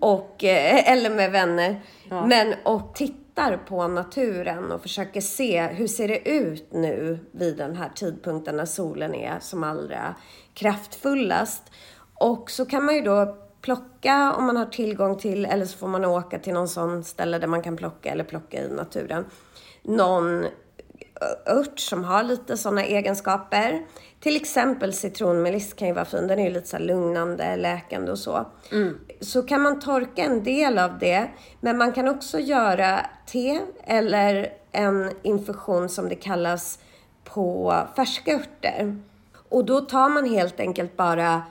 Och, 0.00 0.44
eh, 0.44 0.92
eller 0.92 1.10
med 1.10 1.32
vänner. 1.32 1.82
Ja. 2.10 2.26
Men 2.26 2.54
och 2.64 2.94
titta 2.94 3.27
tittar 3.38 3.56
på 3.56 3.88
naturen 3.88 4.72
och 4.72 4.82
försöker 4.82 5.20
se 5.20 5.66
hur 5.66 5.86
ser 5.86 6.08
det 6.08 6.28
ut 6.28 6.72
nu 6.72 7.18
vid 7.32 7.56
den 7.56 7.76
här 7.76 7.90
tidpunkten 7.94 8.56
när 8.56 8.64
solen 8.64 9.14
är 9.14 9.38
som 9.40 9.64
allra 9.64 10.14
kraftfullast. 10.54 11.62
Och 12.14 12.50
så 12.50 12.66
kan 12.66 12.84
man 12.84 12.94
ju 12.94 13.00
då 13.00 13.36
plocka 13.60 14.32
om 14.32 14.44
man 14.44 14.56
har 14.56 14.66
tillgång 14.66 15.18
till, 15.18 15.44
eller 15.44 15.66
så 15.66 15.78
får 15.78 15.88
man 15.88 16.04
åka 16.04 16.38
till 16.38 16.52
någon 16.52 16.68
sån 16.68 17.04
ställe 17.04 17.38
där 17.38 17.46
man 17.46 17.62
kan 17.62 17.76
plocka 17.76 18.10
eller 18.10 18.24
plocka 18.24 18.64
i 18.64 18.68
naturen. 18.68 19.24
Någon 19.82 20.44
ört 21.46 21.78
som 21.78 22.04
har 22.04 22.22
lite 22.22 22.56
sådana 22.56 22.84
egenskaper. 22.84 23.86
Till 24.20 24.36
exempel 24.36 24.92
citronmeliss 24.92 25.72
kan 25.72 25.88
ju 25.88 25.94
vara 25.94 26.04
fin. 26.04 26.26
Den 26.26 26.38
är 26.38 26.44
ju 26.44 26.50
lite 26.50 26.68
så 26.68 26.78
lugnande, 26.78 27.56
läkande 27.56 28.12
och 28.12 28.18
så. 28.18 28.46
Mm. 28.72 28.98
Så 29.20 29.42
kan 29.42 29.62
man 29.62 29.80
torka 29.80 30.22
en 30.22 30.44
del 30.44 30.78
av 30.78 30.98
det. 30.98 31.28
Men 31.60 31.78
man 31.78 31.92
kan 31.92 32.08
också 32.08 32.38
göra 32.38 33.06
te 33.26 33.60
eller 33.84 34.52
en 34.72 35.12
infusion 35.22 35.88
som 35.88 36.08
det 36.08 36.14
kallas 36.14 36.78
på 37.24 37.74
färska 37.96 38.34
örter. 38.34 39.02
Och 39.48 39.64
då 39.64 39.80
tar 39.80 40.08
man 40.08 40.30
helt 40.30 40.60
enkelt 40.60 40.96
bara 40.96 41.42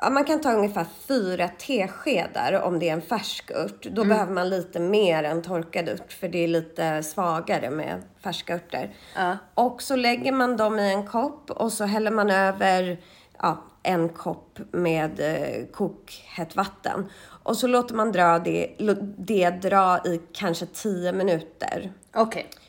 Ja, 0.00 0.10
man 0.10 0.24
kan 0.24 0.40
ta 0.40 0.52
ungefär 0.52 0.86
fyra 1.08 1.48
teskedar 1.48 2.62
om 2.62 2.78
det 2.78 2.88
är 2.88 2.92
en 2.92 3.02
färsk 3.02 3.50
ört. 3.50 3.82
Då 3.82 4.02
mm. 4.02 4.08
behöver 4.08 4.32
man 4.32 4.48
lite 4.48 4.80
mer 4.80 5.24
än 5.24 5.42
torkad 5.42 5.88
ört 5.88 6.12
för 6.12 6.28
det 6.28 6.44
är 6.44 6.48
lite 6.48 7.02
svagare 7.02 7.70
med 7.70 8.02
färska 8.22 8.54
örter. 8.54 8.94
Ja. 9.14 9.36
Och 9.54 9.82
så 9.82 9.96
lägger 9.96 10.32
man 10.32 10.56
dem 10.56 10.78
i 10.78 10.92
en 10.92 11.06
kopp 11.06 11.50
och 11.50 11.72
så 11.72 11.84
häller 11.84 12.10
man 12.10 12.30
över 12.30 13.00
ja, 13.38 13.62
en 13.82 14.08
kopp 14.08 14.58
med 14.70 15.20
eh, 15.20 15.66
kokhett 15.66 16.56
vatten. 16.56 17.10
Och 17.42 17.56
så 17.56 17.66
låter 17.66 17.94
man 17.94 18.12
dra 18.12 18.38
det, 18.38 18.74
det 19.16 19.50
dra 19.50 19.98
i 20.04 20.20
kanske 20.32 20.66
10 20.66 21.12
minuter. 21.12 21.92
Okej. 22.14 22.46
Okay. 22.50 22.60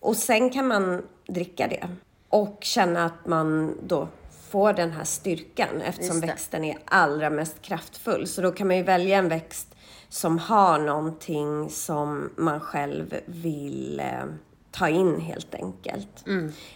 Och 0.00 0.16
sen 0.16 0.50
kan 0.50 0.66
man 0.66 1.02
dricka 1.28 1.68
det 1.68 1.88
och 2.28 2.58
känna 2.60 3.04
att 3.04 3.26
man 3.26 3.78
då 3.82 4.08
får 4.50 4.72
den 4.72 4.92
här 4.92 5.04
styrkan 5.04 5.80
eftersom 5.80 6.20
växten 6.20 6.64
är 6.64 6.78
allra 6.84 7.30
mest 7.30 7.62
kraftfull. 7.62 8.26
Så 8.26 8.42
då 8.42 8.52
kan 8.52 8.66
man 8.66 8.76
ju 8.76 8.82
välja 8.82 9.18
en 9.18 9.28
växt 9.28 9.74
som 10.08 10.38
har 10.38 10.78
någonting 10.78 11.70
som 11.70 12.30
man 12.36 12.60
själv 12.60 13.14
vill 13.26 14.00
eh, 14.00 14.24
ta 14.70 14.88
in 14.88 15.20
helt 15.20 15.54
enkelt. 15.54 16.22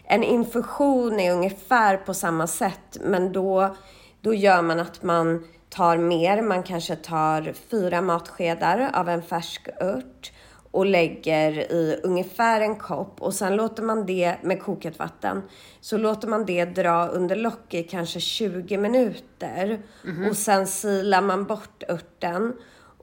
En 0.04 0.24
infusion 0.24 1.20
är 1.20 1.32
ungefär 1.32 1.96
på 1.96 2.14
samma 2.14 2.46
sätt 2.46 2.98
men 3.00 3.32
då, 3.32 3.76
då 4.20 4.34
gör 4.34 4.62
man 4.62 4.80
att 4.80 5.02
man 5.02 5.44
tar 5.68 5.96
mer. 5.96 6.42
Man 6.42 6.62
kanske 6.62 6.96
tar 6.96 7.52
fyra 7.70 8.00
matskedar 8.00 8.90
av 8.94 9.08
en 9.08 9.22
färsk 9.22 9.68
ört 9.80 10.32
och 10.78 10.86
lägger 10.86 11.72
i 11.72 12.00
ungefär 12.02 12.60
en 12.60 12.76
kopp 12.76 13.22
och 13.22 13.34
sen 13.34 13.56
låter 13.56 13.82
man 13.82 14.06
det 14.06 14.36
med 14.42 14.62
kokat 14.62 14.98
vatten. 14.98 15.42
Så 15.80 15.98
låter 15.98 16.28
man 16.28 16.46
det 16.46 16.64
dra 16.64 17.06
under 17.08 17.36
lock 17.36 17.74
i 17.74 17.82
kanske 17.82 18.20
20 18.20 18.78
minuter 18.78 19.82
och 20.30 20.36
sen 20.36 20.66
silar 20.66 21.22
man 21.22 21.44
bort 21.44 21.82
örten. 21.88 22.52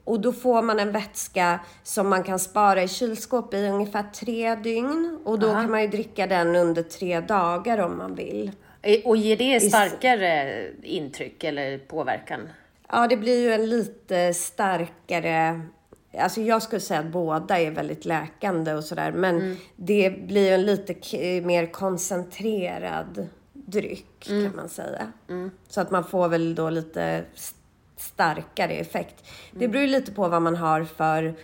Och 0.04 0.20
då 0.20 0.32
får 0.32 0.62
man 0.62 0.80
en 0.80 0.92
vätska 0.92 1.60
som 1.82 2.08
man 2.08 2.22
kan 2.22 2.38
spara 2.38 2.82
i 2.82 2.88
kylskåp 2.88 3.54
i 3.54 3.68
ungefär 3.68 4.04
tre 4.14 4.54
dygn. 4.54 5.18
Och 5.24 5.38
då 5.38 5.52
kan 5.52 5.70
man 5.70 5.82
ju 5.82 5.88
dricka 5.88 6.26
den 6.26 6.56
under 6.56 6.82
tre 6.82 7.20
dagar 7.20 7.78
om 7.78 7.98
man 7.98 8.14
vill. 8.14 8.52
Och 9.04 9.16
ger 9.16 9.36
det 9.36 9.60
starkare 9.60 10.64
intryck 10.82 11.44
eller 11.44 11.78
påverkan? 11.78 12.48
Ja, 12.88 13.06
det 13.06 13.16
blir 13.16 13.40
ju 13.40 13.52
en 13.52 13.68
lite 13.68 14.34
starkare... 14.34 15.60
Alltså 16.18 16.40
jag 16.40 16.62
skulle 16.62 16.80
säga 16.80 17.00
att 17.00 17.06
båda 17.06 17.58
är 17.60 17.70
väldigt 17.70 18.04
läkande 18.04 18.74
och 18.74 18.84
sådär. 18.84 19.12
Men 19.12 19.56
det 19.76 20.10
blir 20.26 20.52
en 20.52 20.62
lite 20.66 20.94
mer 21.40 21.66
koncentrerad 21.66 23.28
dryck 23.52 24.06
kan 24.24 24.56
man 24.56 24.68
säga. 24.68 25.12
Så 25.68 25.80
att 25.80 25.90
man 25.90 26.04
får 26.04 26.28
väl 26.28 26.54
då 26.54 26.70
lite 26.70 27.24
starkare 27.96 28.72
effekt. 28.72 29.24
Det 29.52 29.68
beror 29.68 29.82
ju 29.82 29.90
lite 29.90 30.12
på 30.12 30.28
vad 30.28 30.42
man 30.42 30.56
har 30.56 30.84
för 30.84 31.34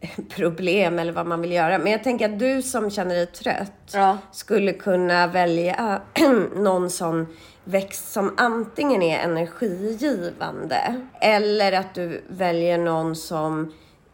problem 0.28 0.98
eller 0.98 1.12
vad 1.12 1.26
man 1.26 1.40
vill 1.40 1.52
göra. 1.52 1.78
Men 1.78 1.92
jag 1.92 2.04
tänker 2.04 2.32
att 2.32 2.38
du 2.38 2.62
som 2.62 2.90
känner 2.90 3.14
dig 3.14 3.26
trött 3.26 3.72
Ja. 3.92 4.18
skulle 4.32 4.72
kunna 4.72 5.26
välja 5.26 6.00
någon 6.56 6.90
sån 6.90 7.26
växt 7.64 8.12
som 8.12 8.34
antingen 8.36 9.02
är 9.02 9.18
energigivande 9.18 11.02
eller 11.20 11.72
att 11.72 11.94
du 11.94 12.22
väljer 12.28 12.78
någon 12.78 13.16
som 13.16 13.72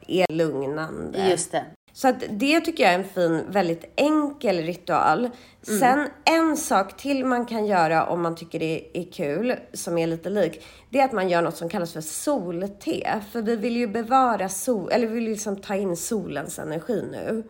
är 0.09 0.33
lugnande. 0.33 1.29
Just 1.31 1.53
det. 1.53 1.65
Så 1.93 2.09
att 2.09 2.25
det 2.31 2.61
tycker 2.61 2.85
jag 2.85 2.93
är 2.93 2.99
en 2.99 3.05
fin, 3.05 3.45
väldigt 3.49 3.93
enkel 3.97 4.57
ritual. 4.57 5.31
Sen 5.63 6.09
en 6.25 6.57
sak 6.57 6.97
till 6.97 7.25
man 7.25 7.47
kan 7.47 7.67
göra 7.67 8.07
om 8.07 8.23
man 8.23 8.37
tycker 8.37 8.59
det 8.59 8.99
är 8.99 9.13
kul, 9.13 9.55
som 9.73 9.99
är 9.99 10.07
lite 10.07 10.31
lik, 10.31 10.67
det 10.91 11.01
är 11.01 11.05
att 11.05 11.13
man 11.13 11.29
gör 11.29 11.43
något 11.43 11.57
som 11.57 11.69
kallas 11.69 11.93
för 11.93 12.01
solte. 12.01 13.23
För 13.33 13.43
vi 13.43 13.57
vill 13.57 13.77
ju 13.77 13.87
bevara 13.87 14.49
sol, 14.49 14.89
eller 14.93 15.07
vi 15.07 15.15
vill 15.15 15.25
liksom 15.25 15.57
ta 15.57 15.75
in 15.75 15.97
solens 15.97 16.59
energi 16.59 17.05
nu. 17.13 17.43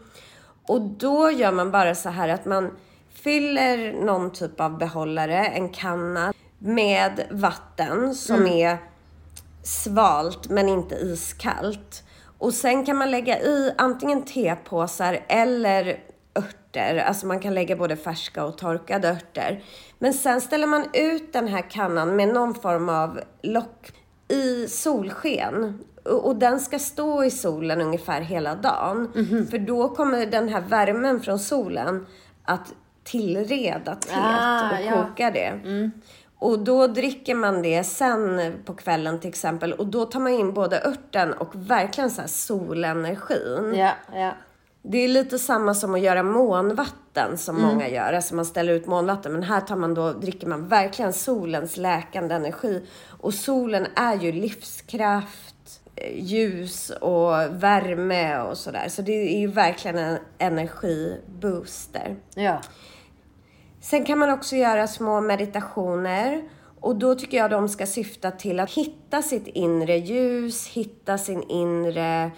Och 0.66 0.80
då 0.80 1.30
gör 1.30 1.52
man 1.52 1.70
bara 1.70 1.94
så 1.94 2.08
här 2.08 2.28
att 2.28 2.44
man 2.44 2.76
fyller 3.14 3.92
någon 4.04 4.32
typ 4.32 4.60
av 4.60 4.78
behållare, 4.78 5.46
en 5.46 5.68
kanna, 5.68 6.32
med 6.58 7.24
vatten 7.30 8.14
som 8.14 8.46
är 8.46 8.78
svalt 9.62 10.48
men 10.48 10.68
inte 10.68 10.94
iskallt. 10.94 12.04
Och 12.38 12.54
sen 12.54 12.84
kan 12.86 12.96
man 12.96 13.10
lägga 13.10 13.40
i 13.40 13.74
antingen 13.78 14.22
tepåsar 14.22 15.20
eller 15.28 15.98
örter. 16.38 16.96
Alltså 16.96 17.26
man 17.26 17.40
kan 17.40 17.54
lägga 17.54 17.76
både 17.76 17.96
färska 17.96 18.44
och 18.44 18.58
torkade 18.58 19.08
örter. 19.10 19.62
Men 19.98 20.14
sen 20.14 20.40
ställer 20.40 20.66
man 20.66 20.84
ut 20.92 21.32
den 21.32 21.48
här 21.48 21.70
kannan 21.70 22.16
med 22.16 22.28
någon 22.28 22.54
form 22.54 22.88
av 22.88 23.20
lock 23.42 23.92
i 24.28 24.68
solsken. 24.68 25.78
Och 26.04 26.36
den 26.36 26.60
ska 26.60 26.78
stå 26.78 27.24
i 27.24 27.30
solen 27.30 27.80
ungefär 27.80 28.20
hela 28.20 28.54
dagen. 28.54 29.12
För 29.50 29.58
då 29.58 29.88
kommer 29.88 30.26
den 30.26 30.48
här 30.48 30.60
värmen 30.60 31.20
från 31.20 31.38
solen 31.38 32.06
att 32.44 32.74
tillreda 33.04 33.94
teet 33.94 34.16
Ah, 34.22 34.70
och 34.70 34.84
ja. 34.84 34.92
koka 34.92 35.30
det. 35.30 35.60
Och 36.38 36.58
då 36.58 36.86
dricker 36.86 37.34
man 37.34 37.62
det 37.62 37.84
sen 37.84 38.52
på 38.64 38.74
kvällen 38.74 39.20
till 39.20 39.28
exempel. 39.28 39.72
Och 39.72 39.86
då 39.86 40.04
tar 40.04 40.20
man 40.20 40.32
in 40.32 40.54
både 40.54 40.80
örten 40.84 41.32
och 41.32 41.54
verkligen 41.54 42.10
så 42.10 42.20
här 42.20 42.28
solenergin. 42.28 43.74
Ja, 43.74 43.90
ja. 44.14 44.32
Det 44.86 44.98
är 44.98 45.08
lite 45.08 45.38
samma 45.38 45.74
som 45.74 45.94
att 45.94 46.00
göra 46.00 46.22
månvatten 46.22 47.38
som 47.38 47.62
många 47.62 47.88
gör. 47.88 48.12
Alltså 48.12 48.34
man 48.34 48.44
ställer 48.44 48.72
ut 48.72 48.86
månvatten. 48.86 49.32
Men 49.32 49.42
här 49.42 49.60
tar 49.60 49.76
man 49.76 49.94
då, 49.94 50.12
dricker 50.12 50.46
man 50.46 50.68
verkligen 50.68 51.12
solens 51.12 51.76
läkande 51.76 52.34
energi. 52.34 52.86
Och 53.20 53.34
solen 53.34 53.86
är 53.96 54.14
ju 54.14 54.32
livskraft, 54.32 55.80
eh, 55.96 56.24
ljus 56.24 56.90
och 56.90 57.32
värme 57.50 58.38
och 58.38 58.58
sådär. 58.58 58.88
Så 58.88 59.02
det 59.02 59.12
är 59.12 59.38
ju 59.38 59.46
verkligen 59.46 59.98
en 59.98 60.18
energibooster. 60.38 62.16
ja. 62.34 62.60
Sen 63.84 64.04
kan 64.04 64.18
man 64.18 64.30
också 64.30 64.56
göra 64.56 64.86
små 64.86 65.20
meditationer. 65.20 66.42
Och 66.80 66.96
då 66.96 67.14
tycker 67.14 67.36
jag 67.36 67.50
de 67.50 67.68
ska 67.68 67.86
syfta 67.86 68.30
till 68.30 68.60
att 68.60 68.70
hitta 68.70 69.22
sitt 69.22 69.46
inre 69.46 69.96
ljus, 69.96 70.66
hitta 70.66 71.18
sin 71.18 71.42
inre 71.42 72.30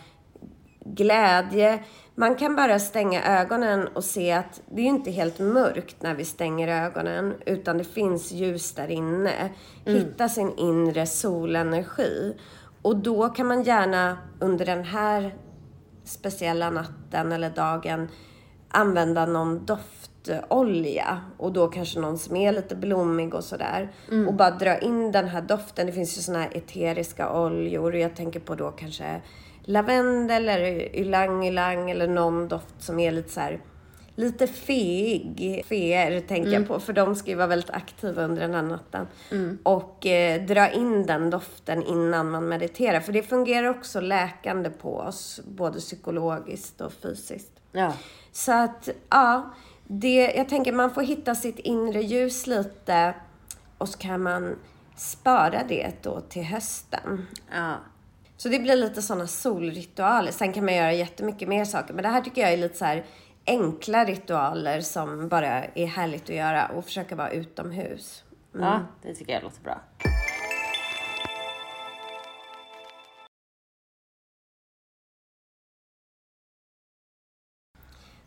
glädje. 0.85 1.85
Man 2.15 2.35
kan 2.35 2.57
bara 2.57 2.79
stänga 2.79 3.41
ögonen 3.41 3.89
och 3.89 4.05
se 4.05 4.33
att 4.33 4.61
det 4.71 4.81
är 4.81 4.85
ju 4.85 4.91
inte 4.91 5.11
helt 5.11 5.39
mörkt 5.39 6.03
när 6.03 6.15
vi 6.15 6.25
stänger 6.25 6.69
ögonen, 6.69 7.35
utan 7.47 7.79
det 7.79 7.85
finns 7.85 8.33
ljus 8.33 8.73
där 8.73 8.91
inne. 8.91 9.51
Hitta 9.85 10.29
sin 10.29 10.59
inre 10.59 11.07
solenergi. 11.07 12.37
Och 12.83 12.97
då 12.97 13.29
kan 13.29 13.47
man 13.47 13.63
gärna 13.63 14.19
under 14.41 14.67
den 14.67 14.85
här 14.85 15.35
speciella 16.05 16.71
natten 16.71 17.33
eller 17.33 17.51
dagen 17.51 18.09
använda 18.69 19.27
någon 19.27 19.65
doftolja 20.27 21.21
och 21.37 21.53
då 21.53 21.69
kanske 21.69 22.01
någon 22.01 22.19
som 22.19 22.37
är 22.37 22.53
lite 22.53 22.77
blommig 22.77 23.35
och 23.35 23.45
sådär. 23.45 23.89
Och 24.29 24.35
bara 24.35 24.51
dra 24.51 24.79
in 24.79 25.13
den 25.13 25.29
här 25.29 25.43
doften. 25.43 25.87
Det 25.87 25.93
finns 25.93 26.19
ju 26.19 26.23
såna 26.23 26.39
här 26.39 26.51
eteriska 26.57 27.41
oljor. 27.43 27.97
Jag 27.97 28.17
tänker 28.17 28.41
på 28.41 28.55
då 28.55 28.71
kanske 28.71 29.21
lavendel 29.65 30.49
eller 30.49 30.97
ylang 30.97 31.47
ylang 31.47 31.91
eller 31.91 32.09
någon 32.09 32.49
doft 32.49 32.75
som 32.79 32.99
är 32.99 33.13
lite 33.13 33.31
så 33.31 33.41
här 33.41 33.61
lite 34.19 34.47
feig. 34.47 35.65
Feer 35.69 36.21
tänker 36.21 36.51
jag 36.51 36.69
på, 36.69 36.81
för 36.81 36.93
de 36.93 37.15
ska 37.17 37.31
ju 37.31 37.37
vara 37.37 37.47
väldigt 37.47 37.71
aktiva 37.71 38.25
under 38.25 38.43
den 38.43 38.55
här 38.55 38.63
natten. 38.63 39.07
Och 39.63 40.07
eh, 40.07 40.43
dra 40.47 40.71
in 40.71 41.07
den 41.07 41.31
doften 41.31 41.83
innan 41.83 42.31
man 42.31 42.49
mediterar. 42.49 43.01
För 43.01 43.13
det 43.13 43.23
fungerar 43.23 43.69
också 43.69 44.01
läkande 44.01 44.71
på 44.71 44.97
oss, 44.97 45.41
både 45.45 45.79
psykologiskt 45.79 46.81
och 46.81 46.93
fysiskt. 46.93 47.53
ja. 47.73 47.93
Så 48.33 48.53
att, 48.53 48.89
ja. 49.11 49.55
Det, 49.89 50.33
jag 50.37 50.49
tänker 50.49 50.73
man 50.73 50.95
får 50.95 51.03
hitta 51.03 51.35
sitt 51.35 51.59
inre 51.59 52.03
ljus 52.03 52.47
lite 52.47 53.15
och 53.79 53.89
så 53.89 53.99
kan 53.99 54.23
man 54.23 54.57
spara 54.97 55.63
det 55.69 55.93
då 56.03 56.21
till 56.21 56.45
hösten. 56.45 57.27
ja. 57.53 57.75
Så 58.39 58.49
det 58.49 58.59
blir 58.59 58.77
lite 58.77 59.03
sådana 59.03 59.27
solritualer. 59.27 60.33
Sen 60.33 60.53
kan 60.53 60.65
man 60.65 60.75
göra 60.75 60.93
jättemycket 60.93 61.49
mer 61.49 61.65
saker. 61.65 61.95
Men 61.95 62.03
det 62.03 62.09
här 62.09 62.21
tycker 62.21 62.43
jag 62.43 62.53
är 62.53 62.57
lite 62.57 62.79
så 62.79 62.85
här 62.85 63.05
enkla 63.47 64.05
ritualer 64.05 64.81
som 64.81 65.29
bara 65.29 65.65
är 65.65 65.87
härligt 65.87 66.23
att 66.23 66.37
göra 66.37 66.67
och 66.69 66.85
försöka 66.85 67.17
vara 67.17 67.31
utomhus. 67.31 68.25
Ja, 68.53 68.81
det 69.03 69.15
tycker 69.15 69.33
jag 69.33 69.43
låter 69.43 69.63
bra. 69.63 69.81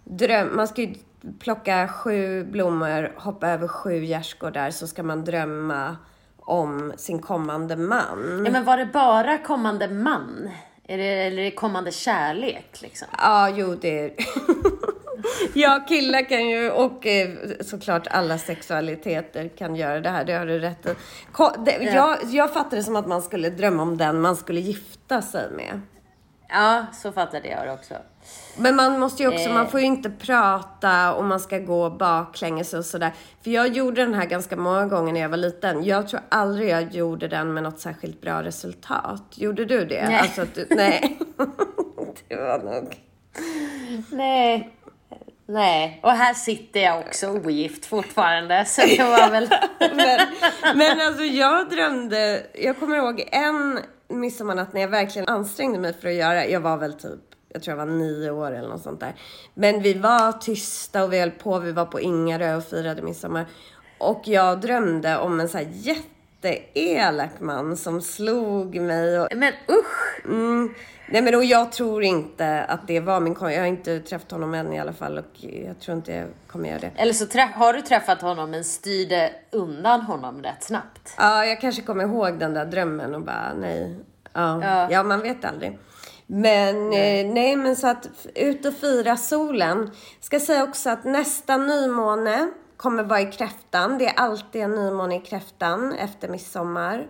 Dröm, 0.09 0.55
man 0.55 0.67
ska 0.67 0.81
ju 0.81 0.93
plocka 1.39 1.87
sju 1.87 2.43
blommor, 2.43 3.13
hoppa 3.15 3.47
över 3.47 3.67
sju 3.67 4.03
gärdsgårdar 4.05 4.71
så 4.71 4.87
ska 4.87 5.03
man 5.03 5.25
drömma 5.25 5.97
om 6.37 6.93
sin 6.97 7.19
kommande 7.19 7.75
man. 7.75 8.41
Ja, 8.45 8.51
men 8.51 8.63
var 8.65 8.77
det 8.77 8.85
bara 8.85 9.37
kommande 9.37 9.87
man? 9.87 10.49
Är 10.87 10.97
det, 10.97 11.03
eller 11.03 11.37
är 11.41 11.43
det 11.45 11.51
kommande 11.51 11.91
kärlek 11.91 12.81
liksom? 12.81 13.07
Ja, 13.17 13.49
jo 13.49 13.75
det 13.81 13.99
är 14.05 14.13
Ja, 15.53 15.85
killar 15.87 16.29
kan 16.29 16.49
ju 16.49 16.69
och 16.71 17.05
eh, 17.07 17.29
såklart 17.61 18.07
alla 18.07 18.37
sexualiteter 18.37 19.47
kan 19.57 19.75
göra 19.75 19.99
det 19.99 20.09
här, 20.09 20.25
det 20.25 20.33
har 20.33 20.45
du 20.45 20.59
rätt 20.59 20.85
i. 20.85 20.95
Ko- 21.31 21.63
det, 21.65 21.71
jag, 21.83 22.17
jag 22.29 22.53
fattar 22.53 22.77
det 22.77 22.83
som 22.83 22.95
att 22.95 23.07
man 23.07 23.21
skulle 23.21 23.49
drömma 23.49 23.83
om 23.83 23.97
den 23.97 24.21
man 24.21 24.35
skulle 24.35 24.59
gifta 24.59 25.21
sig 25.21 25.51
med. 25.51 25.81
Ja, 26.49 26.85
så 26.93 27.11
fattade 27.11 27.47
jag 27.47 27.65
det 27.67 27.73
också. 27.73 27.93
Men 28.57 28.75
man 28.75 28.99
måste 28.99 29.23
ju 29.23 29.29
också, 29.29 29.49
Eh. 29.49 29.53
man 29.53 29.67
får 29.69 29.79
ju 29.79 29.85
inte 29.85 30.09
prata 30.09 31.13
och 31.13 31.23
man 31.23 31.39
ska 31.39 31.57
gå 31.59 31.89
baklänges 31.89 32.73
och 32.73 32.85
sådär. 32.85 33.13
För 33.43 33.51
jag 33.51 33.67
gjorde 33.67 34.01
den 34.01 34.13
här 34.13 34.25
ganska 34.25 34.55
många 34.55 34.85
gånger 34.85 35.13
när 35.13 35.21
jag 35.21 35.29
var 35.29 35.37
liten. 35.37 35.83
Jag 35.83 36.07
tror 36.07 36.21
aldrig 36.29 36.69
jag 36.69 36.93
gjorde 36.95 37.27
den 37.27 37.53
med 37.53 37.63
något 37.63 37.79
särskilt 37.79 38.21
bra 38.21 38.43
resultat. 38.43 39.23
Gjorde 39.35 39.65
du 39.65 39.85
det? 39.85 40.05
Nej. 40.07 40.19
Alltså 40.19 40.45
du, 40.53 40.67
nej. 40.69 41.19
det 42.27 42.35
var 42.35 42.59
nog... 42.59 42.95
Nej. 44.11 44.75
Nej, 45.45 45.99
och 46.03 46.11
här 46.11 46.33
sitter 46.33 46.79
jag 46.79 46.99
också 46.99 47.27
ogift 47.29 47.85
fortfarande, 47.85 48.65
så 48.65 48.81
det 48.81 49.03
var 49.03 49.29
väl... 49.31 49.49
men, 49.79 50.19
men 50.77 51.01
alltså 51.07 51.23
jag 51.23 51.69
drömde, 51.69 52.43
jag 52.53 52.79
kommer 52.79 52.97
ihåg 52.97 53.29
en 53.31 53.79
midsommarnatt 54.19 54.73
när 54.73 54.81
jag 54.81 54.87
verkligen 54.87 55.27
ansträngde 55.27 55.79
mig 55.79 55.93
för 55.93 56.07
att 56.07 56.13
göra, 56.13 56.47
jag 56.47 56.59
var 56.59 56.77
väl 56.77 56.93
typ 56.93 57.19
jag 57.53 57.63
tror 57.63 57.77
jag 57.77 57.85
var 57.85 57.93
nio 57.93 58.31
år 58.31 58.51
eller 58.51 58.69
något 58.69 58.81
sånt 58.81 58.99
där. 58.99 59.15
Men 59.53 59.81
vi 59.81 59.93
var 59.93 60.31
tysta 60.31 61.03
och 61.03 61.13
vi 61.13 61.19
höll 61.19 61.31
på, 61.31 61.59
vi 61.59 61.71
var 61.71 61.85
på 61.85 61.99
Ingarö 61.99 62.55
och 62.55 62.63
firade 62.63 63.01
midsommar. 63.01 63.45
Och 63.97 64.21
jag 64.25 64.61
drömde 64.61 65.17
om 65.17 65.39
en 65.39 65.49
så 65.49 65.57
här 65.57 65.67
jätteelak 65.71 67.39
man 67.39 67.77
som 67.77 68.01
slog 68.01 68.75
mig. 68.81 69.19
Och, 69.19 69.27
men 69.35 69.53
usch! 69.69 70.25
Mm, 70.25 70.73
nej 71.09 71.21
men 71.21 71.35
och 71.35 71.43
jag 71.43 71.71
tror 71.71 72.03
inte 72.03 72.63
att 72.63 72.87
det 72.87 72.99
var 72.99 73.19
min 73.19 73.35
kompis. 73.35 73.55
Jag 73.55 73.61
har 73.61 73.67
inte 73.67 73.99
träffat 73.99 74.31
honom 74.31 74.53
än 74.53 74.73
i 74.73 74.79
alla 74.79 74.93
fall 74.93 75.17
och 75.17 75.43
jag 75.65 75.79
tror 75.79 75.97
inte 75.97 76.13
jag 76.13 76.27
kommer 76.47 76.69
göra 76.69 76.79
det. 76.79 76.91
Eller 76.95 77.13
så 77.13 77.25
har 77.55 77.73
du 77.73 77.81
träffat 77.81 78.21
honom 78.21 78.51
men 78.51 78.63
styrde 78.63 79.31
undan 79.51 80.01
honom 80.01 80.43
rätt 80.43 80.63
snabbt. 80.63 81.13
Ja, 81.17 81.45
jag 81.45 81.61
kanske 81.61 81.81
kommer 81.81 82.03
ihåg 82.03 82.39
den 82.39 82.53
där 82.53 82.65
drömmen 82.65 83.15
och 83.15 83.21
bara 83.21 83.53
nej. 83.53 83.95
Ja, 84.33 84.59
ja. 84.63 84.87
ja 84.91 85.03
man 85.03 85.21
vet 85.21 85.45
aldrig. 85.45 85.79
Men 86.27 86.89
nej. 86.89 87.25
Eh, 87.25 87.33
nej. 87.33 87.55
men 87.55 87.75
så 87.75 87.87
att 87.87 88.07
ut 88.35 88.65
och 88.65 88.73
fira 88.73 89.17
solen. 89.17 89.91
Ska 90.19 90.39
säga 90.39 90.63
också 90.63 90.89
att 90.89 91.03
nästa 91.03 91.57
nymåne 91.57 92.51
kommer 92.77 93.03
vara 93.03 93.21
i 93.21 93.31
kräftan. 93.31 93.97
Det 93.97 94.07
är 94.07 94.13
alltid 94.19 94.61
en 94.61 94.75
nymåne 94.75 95.15
i 95.15 95.19
kräftan 95.19 95.93
efter 95.93 96.27
midsommar. 96.27 97.07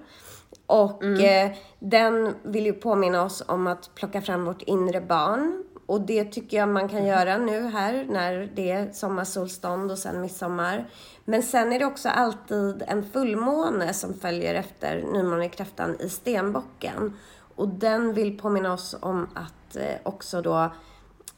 Och 0.66 1.04
mm. 1.04 1.52
eh, 1.52 1.58
den 1.80 2.36
vill 2.44 2.66
ju 2.66 2.74
påminna 2.74 3.24
oss 3.24 3.44
om 3.48 3.68
att 3.68 3.96
plocka 3.96 4.22
fram 4.22 4.46
vårt 4.46 4.62
inre 4.62 5.02
barn. 5.02 5.64
Och 5.90 6.02
det 6.02 6.24
tycker 6.24 6.58
jag 6.58 6.70
man 6.70 6.90
kan 6.90 7.00
mm. 7.00 7.10
göra 7.10 7.38
nu 7.38 7.68
här 7.68 8.06
när 8.10 8.50
det 8.56 8.72
är 8.72 8.92
sommarsolstånd 8.92 9.92
och 9.92 9.98
sen 9.98 10.22
midsommar. 10.22 10.90
Men 11.26 11.44
sen 11.44 11.74
är 11.74 11.80
det 11.80 11.86
också 11.86 12.10
alltid 12.10 12.84
en 12.88 13.04
fullmåne 13.04 13.94
som 13.94 14.14
följer 14.14 14.56
efter 14.56 15.02
nymånekräftan 15.14 15.96
i 16.00 16.10
stenbocken. 16.10 17.18
Och 17.56 17.68
den 17.68 18.14
vill 18.14 18.38
påminna 18.38 18.74
oss 18.74 18.96
om 19.00 19.28
att 19.34 19.76
eh, 19.76 19.96
också 20.04 20.42
då 20.42 20.74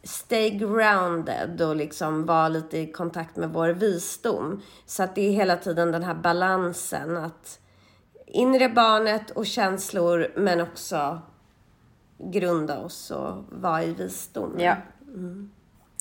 stay 0.04 0.50
grounded 0.50 1.62
och 1.62 1.76
liksom 1.76 2.26
vara 2.26 2.48
lite 2.48 2.78
i 2.78 2.92
kontakt 2.92 3.36
med 3.36 3.50
vår 3.50 3.70
visdom. 3.70 4.62
Så 4.86 5.04
att 5.04 5.16
det 5.16 5.22
är 5.22 5.32
hela 5.32 5.58
tiden 5.58 5.92
den 5.92 6.04
här 6.04 6.16
balansen 6.16 7.18
att 7.18 7.60
inre 8.28 8.70
barnet 8.70 9.32
och 9.32 9.46
känslor 9.46 10.32
men 10.36 10.62
också 10.62 11.22
grunda 12.24 12.80
oss 12.80 13.12
och 13.12 13.44
vara 13.50 13.84
i 13.84 13.94
visdom. 13.94 14.60
Ja. 14.60 14.76
Mm. 15.08 15.52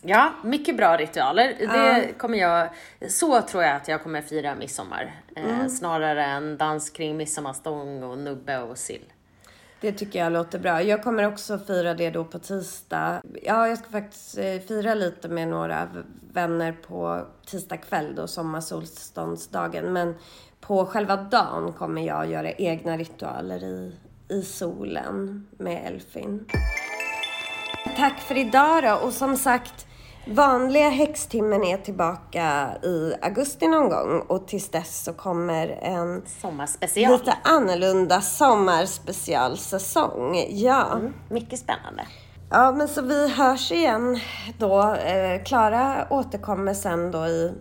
Ja, 0.02 0.32
mycket 0.44 0.76
bra 0.76 0.96
ritualer. 0.96 1.54
Det 1.58 2.18
kommer 2.18 2.38
jag, 2.38 2.68
så 3.08 3.42
tror 3.42 3.62
jag 3.62 3.76
att 3.76 3.88
jag 3.88 4.02
kommer 4.02 4.22
fira 4.22 4.54
midsommar. 4.54 5.20
Eh, 5.36 5.44
mm. 5.44 5.60
Eh, 5.60 5.66
snarare 5.68 6.24
än 6.24 6.56
dans 6.56 6.90
kring 6.90 7.16
midsommarstång 7.16 8.02
och 8.02 8.18
nubbe 8.18 8.58
och 8.58 8.78
sill. 8.78 9.12
Det 9.80 9.92
tycker 9.92 10.18
jag 10.18 10.32
låter 10.32 10.58
bra. 10.58 10.82
Jag 10.82 11.02
kommer 11.02 11.26
också 11.26 11.58
fira 11.58 11.94
det 11.94 12.10
då 12.10 12.24
på 12.24 12.38
tisdag. 12.38 13.22
Ja, 13.42 13.68
jag 13.68 13.78
ska 13.78 13.88
faktiskt 13.88 14.38
eh, 14.38 14.58
fira 14.68 14.94
lite 14.94 15.28
med 15.28 15.48
några 15.48 15.88
vänner 16.32 16.72
på 16.72 17.26
tisdag 17.46 17.76
kväll 17.76 18.14
då, 18.14 18.26
sommarsolståndsdagen. 18.26 19.92
Men 19.92 20.14
på 20.60 20.86
själva 20.86 21.16
dagen 21.16 21.72
kommer 21.72 22.02
jag 22.02 22.30
göra 22.30 22.52
egna 22.52 22.96
ritualer 22.96 23.64
i, 23.64 23.94
i 24.30 24.42
solen 24.42 25.46
med 25.58 25.86
Elfin. 25.86 26.46
Tack 27.96 28.20
för 28.20 28.36
idag 28.36 28.82
då 28.82 28.94
och 29.06 29.12
som 29.12 29.36
sagt 29.36 29.86
Vanliga 30.26 30.88
häxtimmen 30.88 31.64
är 31.64 31.76
tillbaka 31.76 32.70
i 32.82 33.14
augusti 33.22 33.68
någon 33.68 33.88
gång 33.88 34.20
och 34.20 34.48
tills 34.48 34.68
dess 34.68 35.04
så 35.04 35.12
kommer 35.12 35.68
en 35.68 36.22
sommarspecial. 36.26 37.12
lite 37.12 37.34
annorlunda 37.44 38.20
sommarspecialsäsong. 38.20 40.44
Ja. 40.48 40.92
Mm, 40.92 41.14
mycket 41.30 41.58
spännande. 41.58 42.06
Ja, 42.50 42.72
men 42.72 42.88
så 42.88 43.02
vi 43.02 43.28
hörs 43.28 43.72
igen 43.72 44.20
då. 44.58 44.94
Eh, 44.94 45.42
Klara 45.44 46.06
återkommer 46.10 46.74
sen 46.74 47.10
då 47.10 47.26
i 47.26 47.52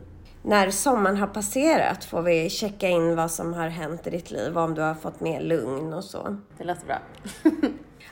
när 0.42 0.72
sommaren 0.72 1.18
har 1.18 1.28
passerat 1.28 2.06
får 2.06 2.22
vi 2.22 2.50
checka 2.50 2.88
in 2.90 3.16
vad 3.16 3.32
som 3.32 3.54
har 3.54 3.68
hänt 3.68 4.08
i 4.08 4.10
ditt 4.10 4.32
liv, 4.32 4.58
om 4.58 4.74
du 4.74 4.82
har 4.82 4.96
fått 4.96 5.20
mer 5.20 5.42
lugn 5.42 5.94
och 5.94 6.04
så. 6.04 6.38
Det 6.58 6.64
låter 6.64 6.86
bra. 6.86 7.00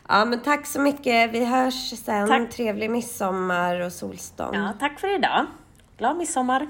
Ja, 0.10 0.26
men 0.26 0.42
tack 0.42 0.66
så 0.66 0.82
mycket. 0.82 1.32
Vi 1.32 1.46
hörs 1.46 1.94
sen. 2.06 2.28
Tack. 2.28 2.52
Trevlig 2.52 2.90
midsommar 2.92 3.80
och 3.80 3.92
solstånd. 3.92 4.56
Ja, 4.56 4.74
tack 4.80 5.00
för 5.00 5.16
idag. 5.16 5.46
Glad 5.98 6.18
midsommar. 6.18 6.68